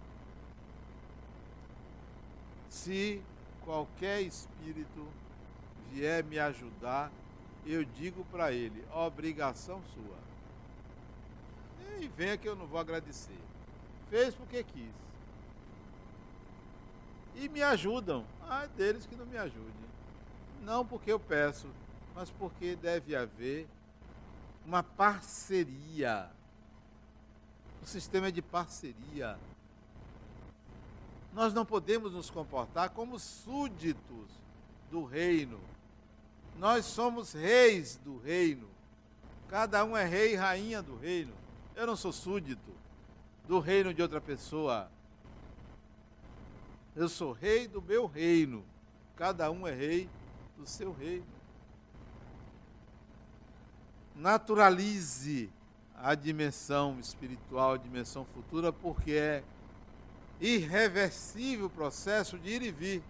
Se 2.68 3.20
qualquer 3.64 4.22
espírito 4.22 5.07
vier 5.92 6.24
me 6.24 6.38
ajudar, 6.38 7.11
eu 7.66 7.85
digo 7.85 8.24
para 8.31 8.52
ele: 8.52 8.85
obrigação 8.94 9.83
sua 9.94 10.22
e 12.02 12.09
venha 12.09 12.37
que 12.37 12.48
eu 12.48 12.57
não 12.57 12.66
vou 12.66 12.81
agradecer. 12.81 13.38
Fez 14.11 14.35
porque 14.35 14.64
quis. 14.64 14.90
E 17.35 17.49
me 17.49 17.62
ajudam. 17.62 18.25
Ah, 18.49 18.66
deles 18.77 19.07
que 19.07 19.16
não 19.16 19.27
me 19.27 19.38
ajudem. 19.38 19.73
Não 20.62 20.85
porque 20.85 21.12
eu 21.12 21.18
peço, 21.18 21.66
mas 22.14 22.31
porque 22.31 22.77
deve 22.77 23.16
haver 23.16 23.66
uma 24.64 24.83
parceria. 24.83 26.31
O 27.83 27.87
sistema 27.87 28.29
é 28.29 28.31
de 28.31 28.42
parceria. 28.42 29.38
Nós 31.33 31.55
não 31.55 31.64
podemos 31.64 32.12
nos 32.12 32.31
comportar 32.31 32.90
como 32.90 33.18
súditos 33.18 34.31
do 34.90 35.05
reino. 35.05 35.59
Nós 36.59 36.85
somos 36.85 37.33
reis 37.33 37.97
do 37.97 38.18
reino. 38.18 38.68
Cada 39.49 39.85
um 39.85 39.97
é 39.97 40.05
rei 40.05 40.35
e 40.35 40.37
rainha 40.37 40.83
do 40.83 40.97
reino. 40.97 41.33
Eu 41.75 41.87
não 41.87 41.97
sou 41.97 42.12
súdito 42.12 42.71
do 43.49 43.59
reino 43.59 43.92
de 43.92 44.03
outra 44.03 44.21
pessoa. 44.21 44.90
Eu 46.94 47.09
sou 47.09 47.33
rei 47.33 47.66
do 47.66 47.81
meu 47.81 48.07
reino. 48.07 48.64
Cada 49.16 49.50
um 49.50 49.66
é 49.66 49.72
rei 49.72 50.09
do 50.57 50.66
seu 50.66 50.92
reino. 50.92 51.26
Naturalize 54.14 55.50
a 55.96 56.14
dimensão 56.14 56.98
espiritual, 57.00 57.72
a 57.72 57.78
dimensão 57.78 58.24
futura, 58.24 58.72
porque 58.72 59.12
é 59.12 59.42
irreversível 60.40 61.66
o 61.66 61.70
processo 61.70 62.38
de 62.38 62.50
ir 62.50 62.62
e 62.62 62.70
vir. 62.70 63.02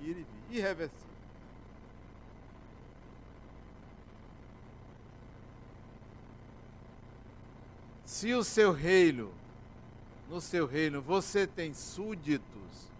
Ir 0.00 0.10
e 0.10 0.12
vir. 0.14 0.26
Irreversível. 0.50 1.12
Se 8.04 8.34
o 8.34 8.44
seu 8.44 8.72
reino, 8.72 9.32
no 10.32 10.40
seu 10.40 10.66
reino, 10.66 11.02
você 11.02 11.46
tem 11.46 11.74
súditos, 11.74 12.90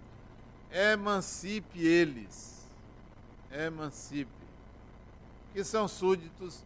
emancipe 0.70 1.80
eles. 1.80 2.68
Emancipe. 3.50 4.30
Que 5.54 5.64
são 5.64 5.88
súditos, 5.88 6.62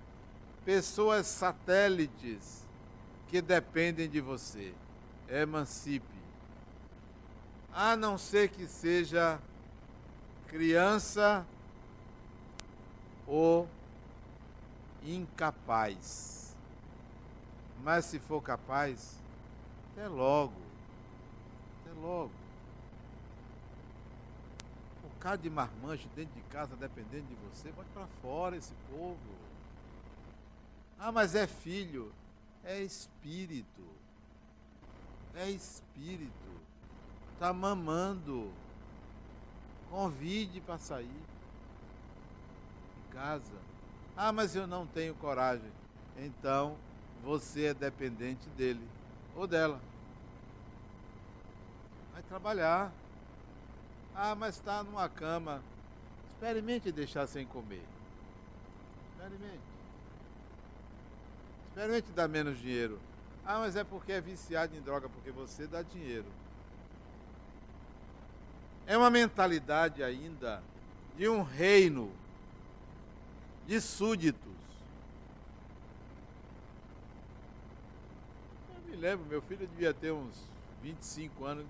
pessoas 0.64 1.28
satélites 1.28 2.66
que 3.28 3.40
dependem 3.40 4.08
de 4.08 4.20
você. 4.20 4.74
Emancipe. 5.28 6.04
A 7.72 7.94
não 7.94 8.18
ser 8.18 8.48
que 8.48 8.66
seja 8.66 9.40
criança 10.48 11.46
ou 13.24 13.68
incapaz. 15.04 16.56
Mas 17.84 18.06
se 18.06 18.18
for 18.18 18.42
capaz, 18.42 19.16
até 19.96 20.06
logo. 20.08 20.52
Até 21.80 21.98
logo. 21.98 22.30
Um 25.04 25.18
cara 25.18 25.38
de 25.38 25.48
marmanjo 25.48 26.06
dentro 26.14 26.34
de 26.34 26.42
casa, 26.48 26.76
dependendo 26.76 27.26
de 27.26 27.34
você, 27.48 27.72
bote 27.72 27.88
para 27.94 28.06
fora 28.20 28.56
esse 28.56 28.74
povo. 28.90 29.16
Ah, 30.98 31.10
mas 31.10 31.34
é 31.34 31.46
filho. 31.46 32.12
É 32.62 32.80
espírito. 32.82 33.82
É 35.34 35.48
espírito. 35.48 36.30
Está 37.32 37.52
mamando. 37.52 38.52
Convide 39.90 40.60
para 40.60 40.78
sair 40.78 41.06
de 42.96 43.14
casa. 43.14 43.54
Ah, 44.14 44.32
mas 44.32 44.54
eu 44.54 44.66
não 44.66 44.86
tenho 44.86 45.14
coragem. 45.14 45.70
Então, 46.18 46.76
você 47.22 47.66
é 47.66 47.74
dependente 47.74 48.48
dele 48.50 48.86
ou 49.36 49.46
dela. 49.46 49.80
Vai 52.16 52.22
trabalhar. 52.22 52.90
Ah, 54.14 54.34
mas 54.34 54.54
está 54.54 54.82
numa 54.82 55.06
cama. 55.06 55.62
Experimente 56.32 56.90
deixar 56.90 57.26
sem 57.26 57.44
comer. 57.44 57.84
Experimente. 59.10 59.60
Experimente 61.68 62.12
dar 62.12 62.26
menos 62.26 62.58
dinheiro. 62.58 62.98
Ah, 63.44 63.58
mas 63.58 63.76
é 63.76 63.84
porque 63.84 64.12
é 64.12 64.20
viciado 64.22 64.74
em 64.74 64.80
droga, 64.80 65.10
porque 65.10 65.30
você 65.30 65.66
dá 65.66 65.82
dinheiro. 65.82 66.24
É 68.86 68.96
uma 68.96 69.10
mentalidade 69.10 70.02
ainda 70.02 70.62
de 71.18 71.28
um 71.28 71.42
reino 71.42 72.10
de 73.66 73.78
súditos 73.78 74.56
me 78.86 78.96
lembro, 78.96 79.26
meu 79.26 79.42
filho 79.42 79.66
devia 79.66 79.92
ter 79.92 80.10
uns 80.10 80.42
25 80.82 81.44
anos. 81.44 81.66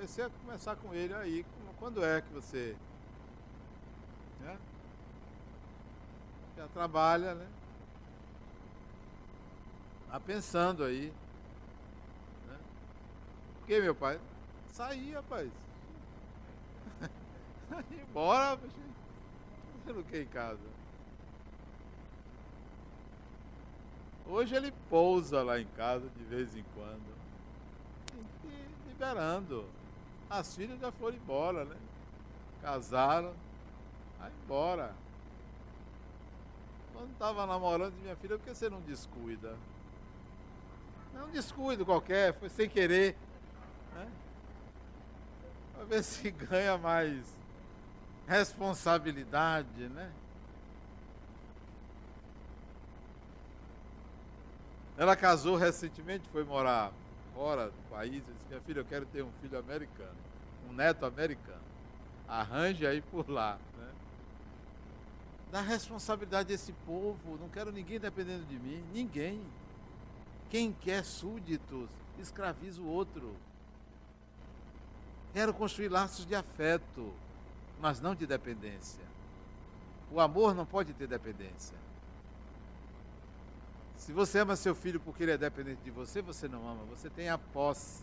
Comecei 0.00 0.24
a 0.24 0.30
conversar 0.30 0.76
com 0.76 0.94
ele 0.94 1.12
aí, 1.12 1.44
quando 1.78 2.02
é 2.02 2.22
que 2.22 2.32
você 2.32 2.74
né? 4.40 4.56
já 6.56 6.66
trabalha, 6.68 7.34
né? 7.34 7.46
Tá 10.10 10.18
pensando 10.18 10.84
aí. 10.84 11.12
Né? 12.48 12.56
Por 13.58 13.66
que, 13.66 13.78
meu 13.82 13.94
pai? 13.94 14.18
Saí, 14.72 15.12
rapaz. 15.12 15.50
Bora, 18.14 18.58
fazendo 19.84 20.00
o 20.00 20.04
que 20.04 20.22
em 20.22 20.26
casa? 20.28 20.66
Hoje 24.26 24.54
ele 24.56 24.72
pousa 24.88 25.42
lá 25.42 25.60
em 25.60 25.66
casa 25.76 26.08
de 26.16 26.24
vez 26.24 26.56
em 26.56 26.64
quando. 26.74 27.20
Liberando. 28.88 29.79
As 30.30 30.54
filhas 30.54 30.78
já 30.78 30.92
foram 30.92 31.16
embora, 31.16 31.64
né? 31.64 31.76
Casaram. 32.62 33.34
Vai 34.20 34.30
embora. 34.44 34.94
Quando 36.92 37.10
estava 37.10 37.46
namorando 37.46 37.94
minha 37.94 38.14
filha, 38.14 38.38
por 38.38 38.44
que 38.44 38.54
você 38.54 38.70
não 38.70 38.80
descuida? 38.82 39.56
É 41.16 41.22
um 41.24 41.30
descuido 41.30 41.84
qualquer, 41.84 42.32
foi 42.34 42.48
sem 42.48 42.68
querer. 42.68 43.16
Né? 43.94 44.08
Para 45.74 45.84
ver 45.86 46.04
se 46.04 46.30
ganha 46.30 46.78
mais 46.78 47.36
responsabilidade, 48.28 49.88
né? 49.88 50.12
Ela 54.96 55.16
casou 55.16 55.56
recentemente, 55.56 56.28
foi 56.28 56.44
morar 56.44 56.92
fora 57.34 57.66
do 57.66 57.90
país. 57.90 58.22
Eu 58.26 58.34
disse, 58.34 58.46
minha 58.48 58.60
filha, 58.60 58.80
eu 58.80 58.84
quero 58.84 59.06
ter 59.06 59.22
um 59.22 59.30
filho 59.40 59.58
americano, 59.58 60.16
um 60.68 60.72
neto 60.72 61.04
americano. 61.06 61.60
Arranje 62.28 62.86
aí 62.86 63.00
por 63.00 63.28
lá. 63.28 63.58
Né? 63.76 63.88
Dá 65.50 65.60
responsabilidade 65.60 66.48
desse 66.48 66.72
povo. 66.86 67.36
Não 67.40 67.48
quero 67.48 67.72
ninguém 67.72 67.98
dependendo 67.98 68.44
de 68.44 68.58
mim. 68.58 68.84
Ninguém. 68.92 69.40
Quem 70.48 70.72
quer 70.72 71.04
súditos, 71.04 71.88
escraviza 72.18 72.80
o 72.80 72.86
outro. 72.86 73.34
Quero 75.32 75.54
construir 75.54 75.88
laços 75.88 76.26
de 76.26 76.34
afeto, 76.34 77.12
mas 77.80 78.00
não 78.00 78.14
de 78.14 78.26
dependência. 78.26 79.04
O 80.10 80.18
amor 80.18 80.54
não 80.54 80.66
pode 80.66 80.92
ter 80.92 81.06
dependência. 81.06 81.76
Se 84.00 84.12
você 84.12 84.38
ama 84.38 84.56
seu 84.56 84.74
filho 84.74 84.98
porque 84.98 85.22
ele 85.22 85.32
é 85.32 85.36
dependente 85.36 85.82
de 85.82 85.90
você, 85.90 86.22
você 86.22 86.48
não 86.48 86.66
ama, 86.66 86.82
você 86.84 87.10
tem 87.10 87.28
a 87.28 87.36
posse. 87.36 88.02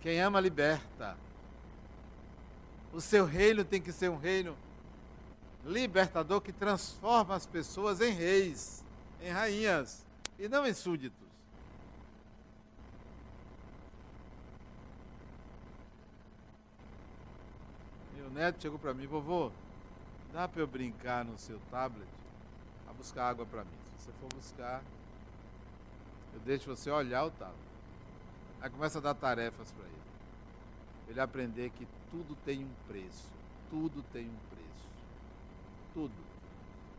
Quem 0.00 0.20
ama, 0.20 0.38
liberta. 0.38 1.16
O 2.92 3.00
seu 3.00 3.26
reino 3.26 3.64
tem 3.64 3.82
que 3.82 3.90
ser 3.90 4.08
um 4.08 4.16
reino 4.16 4.56
libertador 5.64 6.40
que 6.40 6.52
transforma 6.52 7.34
as 7.34 7.44
pessoas 7.44 8.00
em 8.00 8.12
reis, 8.12 8.84
em 9.20 9.30
rainhas 9.30 10.06
e 10.38 10.48
não 10.48 10.64
em 10.64 10.72
súditos. 10.72 11.26
Meu 18.16 18.30
neto 18.30 18.62
chegou 18.62 18.78
para 18.78 18.94
mim, 18.94 19.08
vovô, 19.08 19.50
dá 20.32 20.46
para 20.46 20.62
eu 20.62 20.68
brincar 20.68 21.24
no 21.24 21.36
seu 21.36 21.58
tablet? 21.68 22.17
Buscar 22.98 23.30
água 23.30 23.46
para 23.46 23.64
mim. 23.64 23.70
Se 23.98 24.06
você 24.06 24.12
for 24.20 24.28
buscar, 24.34 24.82
eu 26.34 26.40
deixo 26.40 26.68
você 26.68 26.90
olhar 26.90 27.24
o 27.24 27.30
tablet. 27.30 27.56
Aí 28.60 28.68
começa 28.68 28.98
a 28.98 29.00
dar 29.00 29.14
tarefas 29.14 29.70
para 29.72 29.84
ele. 29.84 29.94
Ele 31.08 31.20
aprender 31.20 31.70
que 31.70 31.86
tudo 32.10 32.36
tem 32.44 32.64
um 32.64 32.70
preço. 32.86 33.32
Tudo 33.70 34.02
tem 34.12 34.26
um 34.26 34.38
preço. 34.50 34.88
Tudo. 35.94 36.12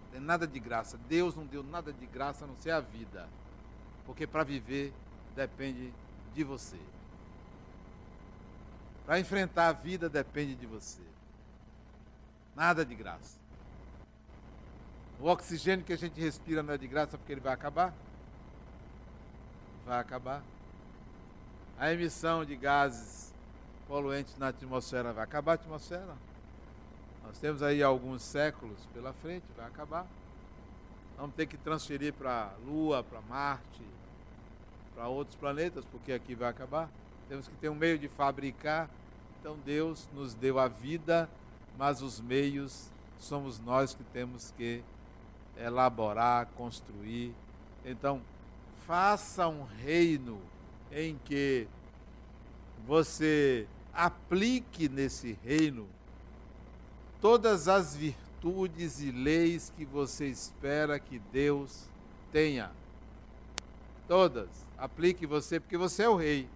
Não 0.05 0.11
tem 0.11 0.21
nada 0.21 0.47
de 0.47 0.59
graça. 0.59 0.97
Deus 1.07 1.35
não 1.35 1.45
deu 1.45 1.61
nada 1.61 1.93
de 1.93 2.05
graça 2.07 2.45
a 2.45 2.47
não 2.47 2.55
ser 2.57 2.71
a 2.71 2.79
vida. 2.79 3.27
Porque 4.05 4.25
para 4.25 4.43
viver 4.43 4.93
depende 5.35 5.93
de 6.33 6.43
você. 6.43 6.79
Para 9.05 9.19
enfrentar 9.19 9.67
a 9.67 9.73
vida 9.73 10.09
depende 10.09 10.55
de 10.55 10.65
você. 10.65 11.01
Nada 12.55 12.85
de 12.85 12.95
graça. 12.95 13.38
O 15.21 15.27
oxigênio 15.27 15.83
que 15.83 15.91
a 15.91 15.97
gente 15.97 16.19
respira 16.19 16.63
não 16.63 16.73
é 16.73 16.77
de 16.77 16.87
graça 16.87 17.17
porque 17.17 17.33
ele 17.33 17.41
vai 17.41 17.53
acabar? 17.53 17.93
Vai 19.85 19.99
acabar. 19.99 20.41
A 21.77 21.91
emissão 21.91 22.45
de 22.45 22.55
gases 22.55 23.33
poluentes 23.85 24.37
na 24.37 24.47
atmosfera 24.47 25.11
vai 25.11 25.23
acabar 25.25 25.53
a 25.53 25.55
atmosfera. 25.55 26.15
Nós 27.25 27.37
temos 27.37 27.61
aí 27.61 27.83
alguns 27.83 28.21
séculos 28.21 28.77
pela 28.93 29.11
frente, 29.11 29.43
vai 29.57 29.67
acabar. 29.67 30.07
Vamos 31.17 31.35
ter 31.35 31.47
que 31.47 31.57
transferir 31.57 32.13
para 32.13 32.45
a 32.45 32.51
Lua, 32.65 33.03
para 33.03 33.19
Marte, 33.21 33.83
para 34.95 35.09
outros 35.09 35.35
planetas, 35.35 35.83
porque 35.91 36.13
aqui 36.13 36.33
vai 36.33 36.49
acabar. 36.49 36.89
Temos 37.27 37.45
que 37.45 37.55
ter 37.55 37.67
um 37.67 37.75
meio 37.75 37.99
de 37.99 38.07
fabricar. 38.07 38.89
Então 39.39 39.57
Deus 39.65 40.07
nos 40.13 40.33
deu 40.33 40.57
a 40.59 40.69
vida, 40.69 41.29
mas 41.77 42.01
os 42.01 42.21
meios 42.21 42.89
somos 43.19 43.59
nós 43.59 43.93
que 43.93 44.03
temos 44.05 44.51
que 44.51 44.81
elaborar, 45.59 46.47
construir. 46.55 47.33
Então, 47.85 48.21
faça 48.87 49.47
um 49.47 49.63
reino 49.63 50.39
em 50.91 51.19
que 51.25 51.67
você 52.87 53.67
aplique 53.93 54.87
nesse 54.87 55.37
reino 55.43 55.87
todas 57.21 57.67
as 57.67 57.95
virtudes 57.95 59.01
e 59.01 59.11
leis 59.11 59.71
que 59.75 59.85
você 59.85 60.27
espera 60.27 60.99
que 60.99 61.19
Deus 61.31 61.85
tenha. 62.31 62.71
Todas. 64.07 64.47
Aplique 64.77 65.27
você, 65.27 65.59
porque 65.59 65.77
você 65.77 66.03
é 66.03 66.09
o 66.09 66.15
rei. 66.15 66.47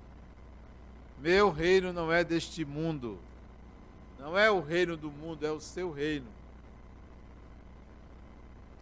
Meu 1.19 1.51
reino 1.51 1.93
não 1.93 2.11
é 2.11 2.23
deste 2.23 2.65
mundo. 2.65 3.19
Não 4.17 4.37
é 4.37 4.49
o 4.49 4.61
reino 4.61 4.95
do 4.95 5.11
mundo, 5.11 5.45
é 5.45 5.51
o 5.51 5.59
seu 5.59 5.91
reino. 5.91 6.27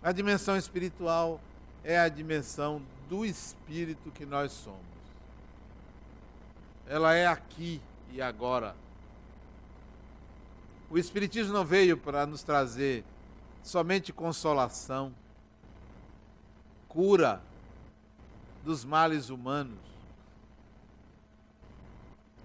A 0.03 0.11
dimensão 0.11 0.57
espiritual 0.57 1.39
é 1.83 1.99
a 1.99 2.09
dimensão 2.09 2.81
do 3.07 3.23
espírito 3.25 4.09
que 4.11 4.25
nós 4.25 4.51
somos. 4.51 4.79
Ela 6.87 7.13
é 7.13 7.27
aqui 7.27 7.79
e 8.11 8.21
agora. 8.21 8.75
O 10.89 10.97
Espiritismo 10.97 11.53
não 11.53 11.63
veio 11.63 11.97
para 11.97 12.25
nos 12.25 12.43
trazer 12.43 13.05
somente 13.63 14.11
consolação, 14.11 15.13
cura 16.89 17.41
dos 18.65 18.83
males 18.83 19.29
humanos, 19.29 19.79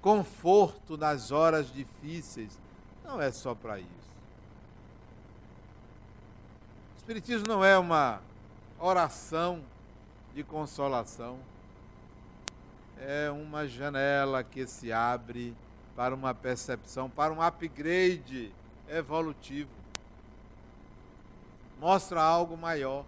conforto 0.00 0.96
nas 0.96 1.32
horas 1.32 1.72
difíceis. 1.72 2.56
Não 3.04 3.20
é 3.20 3.32
só 3.32 3.54
para 3.54 3.80
isso. 3.80 4.05
Espiritismo 7.06 7.46
não 7.46 7.64
é 7.64 7.78
uma 7.78 8.20
oração 8.80 9.62
de 10.34 10.42
consolação, 10.42 11.38
é 12.98 13.30
uma 13.30 13.64
janela 13.68 14.42
que 14.42 14.66
se 14.66 14.90
abre 14.90 15.54
para 15.94 16.12
uma 16.12 16.34
percepção, 16.34 17.08
para 17.08 17.32
um 17.32 17.40
upgrade 17.40 18.52
evolutivo. 18.88 19.70
Mostra 21.78 22.20
algo 22.20 22.56
maior. 22.56 23.04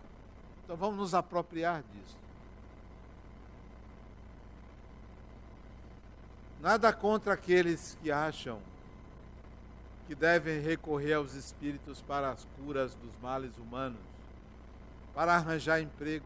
Então 0.64 0.76
vamos 0.76 0.96
nos 0.96 1.12
apropriar 1.12 1.82
disso. 1.82 2.16
Nada 6.61 6.92
contra 6.92 7.32
aqueles 7.32 7.99
que 8.01 8.12
acham 8.12 8.61
que 10.09 10.14
devem 10.14 10.59
recorrer 10.62 11.12
aos 11.12 11.34
espíritos 11.34 12.00
para 12.00 12.30
as 12.30 12.46
curas 12.56 12.94
dos 12.94 13.14
males 13.20 13.54
humanos, 13.59 14.00
para 15.14 15.34
arranjar 15.34 15.82
emprego. 15.82 16.24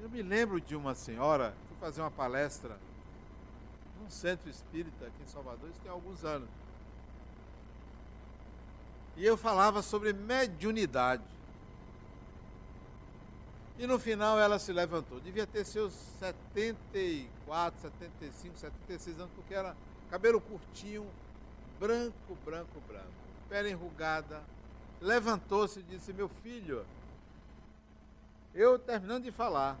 Eu 0.00 0.08
me 0.08 0.22
lembro 0.22 0.60
de 0.60 0.76
uma 0.76 0.94
senhora, 0.94 1.52
fui 1.66 1.76
fazer 1.80 2.00
uma 2.00 2.12
palestra 2.12 2.78
num 4.00 4.08
centro 4.08 4.48
espírita 4.48 5.04
aqui 5.04 5.20
em 5.20 5.26
Salvador, 5.26 5.68
isso 5.68 5.80
tem 5.80 5.90
alguns 5.90 6.24
anos. 6.24 6.48
E 9.16 9.26
eu 9.26 9.36
falava 9.36 9.82
sobre 9.82 10.12
mediunidade. 10.12 11.24
E 13.80 13.86
no 13.86 13.98
final 13.98 14.38
ela 14.38 14.60
se 14.60 14.72
levantou. 14.72 15.18
Devia 15.18 15.46
ter 15.46 15.64
seus 15.64 15.92
74, 16.20 17.80
75, 17.80 18.58
76 18.58 19.18
anos, 19.18 19.32
porque 19.34 19.54
era 19.54 19.74
cabelo 20.08 20.40
curtinho, 20.40 21.04
branco, 21.78 22.36
branco, 22.44 22.80
branco, 22.86 23.06
pele 23.48 23.70
enrugada, 23.70 24.42
levantou-se 25.00 25.80
e 25.80 25.82
disse: 25.82 26.12
Meu 26.12 26.28
filho, 26.28 26.84
eu 28.54 28.78
terminando 28.78 29.24
de 29.24 29.32
falar, 29.32 29.78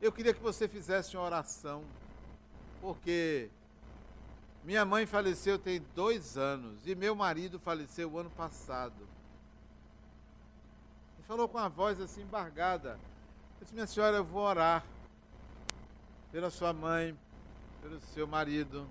eu 0.00 0.12
queria 0.12 0.34
que 0.34 0.40
você 0.40 0.68
fizesse 0.68 1.16
uma 1.16 1.24
oração, 1.24 1.82
porque 2.80 3.50
minha 4.64 4.84
mãe 4.84 5.06
faleceu 5.06 5.58
tem 5.58 5.82
dois 5.94 6.36
anos 6.36 6.86
e 6.86 6.94
meu 6.94 7.14
marido 7.14 7.58
faleceu 7.58 8.10
o 8.10 8.18
ano 8.18 8.30
passado. 8.30 9.08
E 11.18 11.22
falou 11.22 11.48
com 11.48 11.58
a 11.58 11.68
voz 11.68 12.00
assim 12.00 12.22
embargada. 12.22 12.98
Eu 13.58 13.62
disse, 13.62 13.74
minha 13.74 13.86
senhora, 13.86 14.18
eu 14.18 14.24
vou 14.24 14.42
orar 14.42 14.84
pela 16.30 16.50
sua 16.50 16.72
mãe, 16.72 17.16
pelo 17.80 17.98
seu 18.00 18.26
marido. 18.26 18.86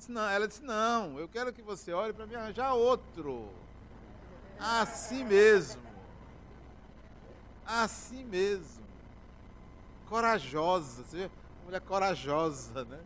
Disse, 0.00 0.10
não, 0.10 0.26
ela 0.26 0.48
disse, 0.48 0.62
não, 0.62 1.18
eu 1.18 1.28
quero 1.28 1.52
que 1.52 1.60
você 1.60 1.92
ore 1.92 2.14
para 2.14 2.26
me 2.26 2.34
arranjar 2.34 2.72
outro. 2.72 3.50
Assim 4.58 5.22
mesmo. 5.22 5.82
Assim 7.66 8.24
mesmo. 8.24 8.82
Corajosa. 10.08 11.04
Você 11.04 11.16
vê? 11.18 11.24
Uma 11.24 11.64
mulher 11.66 11.80
corajosa, 11.82 12.82
né? 12.86 12.98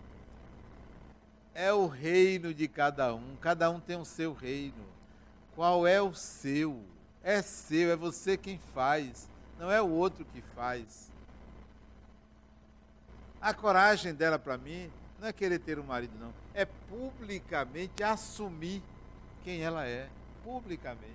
É 1.53 1.73
o 1.73 1.89
reino 1.89 2.55
de 2.55 2.69
cada 2.69 3.13
um. 3.13 3.35
Cada 3.41 3.69
um 3.71 3.81
tem 3.81 3.97
o 3.97 4.05
seu 4.05 4.33
reino. 4.33 4.87
Qual 5.57 5.89
é 5.89 6.01
o 6.01 6.15
seu? 6.15 6.81
É 7.25 7.43
seu, 7.43 7.91
é 7.91 7.97
você 7.97 8.37
quem 8.37 8.61
faz. 8.73 9.29
Não 9.59 9.69
é 9.69 9.83
o 9.83 9.91
outro 9.91 10.25
que 10.27 10.41
faz. 10.55 11.11
A 13.41 13.53
coragem 13.53 14.15
dela 14.15 14.39
para 14.39 14.57
mim 14.57 14.89
não 15.19 15.27
é 15.27 15.33
querer 15.33 15.59
ter 15.59 15.77
um 15.81 15.85
marido, 15.85 16.17
não. 16.21 16.44
É 16.55 16.65
publicamente 16.65 18.03
assumir 18.03 18.83
quem 19.43 19.61
ela 19.61 19.87
é. 19.87 20.09
Publicamente. 20.45 21.13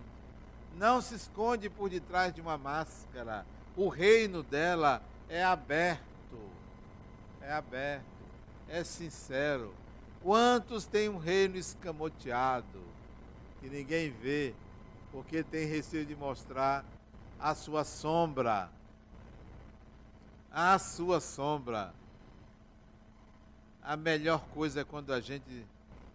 Não 0.78 1.02
se 1.02 1.16
esconde 1.16 1.70
por 1.70 1.90
detrás 1.90 2.34
de 2.34 2.42
uma 2.42 2.58
máscara. 2.58 3.46
O 3.76 3.88
reino 3.88 4.44
dela 4.44 5.02
é 5.30 5.44
aberto. 5.44 6.40
É 7.42 7.52
aberto. 7.54 8.06
É 8.68 8.84
sincero. 8.84 9.74
Quantos 10.22 10.86
têm 10.86 11.08
um 11.08 11.18
reino 11.18 11.56
escamoteado, 11.56 12.82
que 13.62 13.70
ninguém 13.70 14.12
vê, 14.12 14.54
porque 15.12 15.44
tem 15.44 15.66
receio 15.66 16.06
de 16.06 16.16
mostrar 16.16 16.84
a 17.40 17.56
sua 17.56 17.86
sombra? 17.86 18.70
A 20.52 20.78
sua 20.78 21.22
sombra. 21.22 21.94
A 23.90 23.98
melhor 23.98 24.46
coisa 24.54 24.82
é 24.82 24.84
quando 24.84 25.12
a 25.12 25.20
gente 25.20 25.66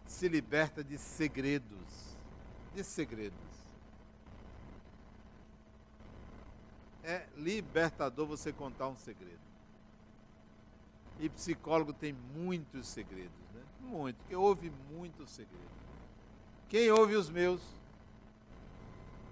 se 0.07 0.29
liberta 0.29 0.85
de 0.85 0.97
segredos. 0.97 2.15
De 2.73 2.85
segredos. 2.85 3.37
É 7.03 7.27
libertador 7.37 8.29
você 8.29 8.53
contar 8.53 8.87
um 8.87 8.95
segredo. 8.95 9.41
E 11.19 11.29
psicólogo 11.29 11.93
tem 11.93 12.13
muitos 12.13 12.87
segredos, 12.87 13.33
né? 13.53 13.63
Muito, 13.81 14.25
que 14.29 14.37
ouve 14.37 14.71
muitos 14.93 15.31
segredos. 15.31 15.67
Quem 16.69 16.93
ouve 16.93 17.17
os 17.17 17.29
meus? 17.29 17.61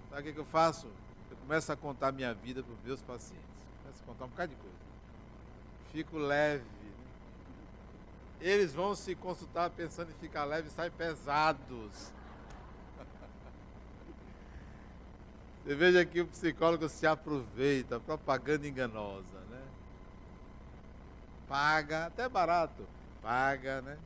Sabe 0.09 0.21
o 0.21 0.25
que, 0.25 0.33
que 0.33 0.39
eu 0.41 0.45
faço? 0.45 0.87
Eu 1.31 1.37
começo 1.37 1.71
a 1.71 1.77
contar 1.77 2.11
minha 2.11 2.33
vida 2.33 2.61
para 2.61 2.73
os 2.73 2.83
meus 2.83 3.01
pacientes. 3.01 3.47
Começo 3.81 4.03
a 4.03 4.05
contar 4.05 4.25
um 4.25 4.27
bocado 4.27 4.53
de 4.53 4.59
coisa. 4.59 4.75
Fico 5.93 6.17
leve. 6.17 6.83
Eles 8.43 8.73
vão 8.73 8.93
se 8.93 9.15
consultar 9.15 9.69
pensando 9.69 10.11
em 10.11 10.15
ficar 10.15 10.43
leve 10.43 10.67
e 10.67 10.71
saem 10.71 10.91
pesados. 10.91 12.11
Você 15.63 15.73
veja 15.73 16.05
que 16.05 16.19
o 16.19 16.27
psicólogo 16.27 16.89
se 16.89 17.07
aproveita, 17.07 18.01
propaganda 18.01 18.67
enganosa, 18.67 19.39
né? 19.49 19.61
Paga, 21.47 22.07
até 22.07 22.27
barato, 22.27 22.85
paga, 23.21 23.81
né? 23.81 23.97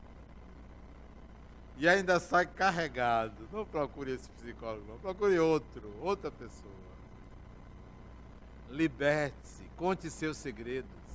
E 1.79 1.89
ainda 1.89 2.19
sai 2.19 2.45
carregado. 2.45 3.49
Não 3.51 3.65
procure 3.65 4.11
esse 4.11 4.29
psicólogo, 4.29 4.85
não. 4.87 4.99
Procure 4.99 5.39
outro, 5.39 5.91
outra 5.99 6.29
pessoa. 6.29 6.71
Liberte-se, 8.69 9.63
conte 9.77 10.11
seus 10.11 10.37
segredos. 10.37 11.06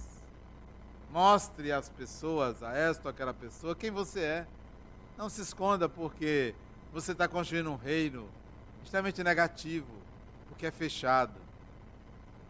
Mostre 1.13 1.71
às 1.71 1.91
pessoas, 1.91 2.63
a 2.63 2.73
esta 2.73 3.09
ou 3.09 3.11
aquela 3.11 3.35
pessoa, 3.35 3.77
quem 3.77 3.91
você 3.91 4.21
é. 4.21 4.47
Não 5.19 5.29
se 5.29 5.43
esconda 5.43 5.89
porque 5.89 6.55
você 6.93 7.13
está 7.13 7.29
construindo 7.29 7.71
um 7.71 7.77
reino 7.77 8.27
extremamente 8.83 9.23
negativo 9.23 9.87
porque 10.49 10.67
é 10.67 10.71
fechado. 10.71 11.35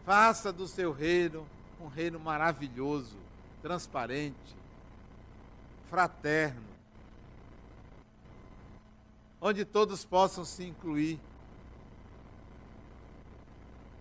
Faça 0.05 0.51
do 0.51 0.67
seu 0.67 0.93
reino 0.93 1.45
um 1.81 1.87
reino 1.87 2.17
maravilhoso, 2.17 3.17
transparente, 3.61 4.55
fraterno, 5.89 6.63
onde 9.41 9.65
todos 9.65 10.05
possam 10.05 10.45
se 10.45 10.63
incluir. 10.63 11.19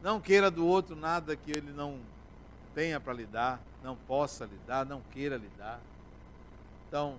Não 0.00 0.20
queira 0.20 0.50
do 0.50 0.64
outro 0.64 0.94
nada 0.94 1.34
que 1.34 1.50
ele 1.50 1.72
não 1.72 1.98
tenha 2.74 3.00
para 3.00 3.12
lhe 3.12 3.26
dar, 3.26 3.60
não 3.82 3.96
possa 3.96 4.44
lhe 4.44 4.58
dar, 4.66 4.84
não 4.84 5.00
queira 5.10 5.36
lhe 5.36 5.50
dar. 5.58 5.80
Então, 6.88 7.18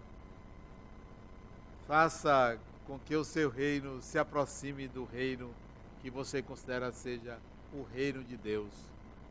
faça 1.88 2.60
com 2.86 2.99
que 2.99 3.16
o 3.16 3.24
seu 3.24 3.49
reino 3.49 4.01
se 4.01 4.18
aproxime 4.18 4.88
do 4.88 5.06
reino 5.06 5.54
que 6.01 6.10
você 6.10 6.41
considera 6.41 6.91
seja 6.91 7.39
o 7.74 7.84
reino 7.84 8.24
de 8.24 8.38
Deus, 8.38 8.72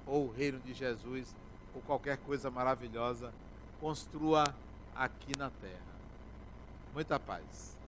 ou 0.07 0.27
o 0.27 0.33
reino 0.33 0.59
de 0.61 0.75
Jesus, 0.75 1.35
ou 1.75 1.83
qualquer 1.83 2.17
coisa 2.19 2.51
maravilhosa, 2.51 3.33
construa 3.81 4.45
aqui 4.95 5.37
na 5.39 5.51
terra. 5.51 5.93
Muita 6.95 7.19
paz. 7.19 7.82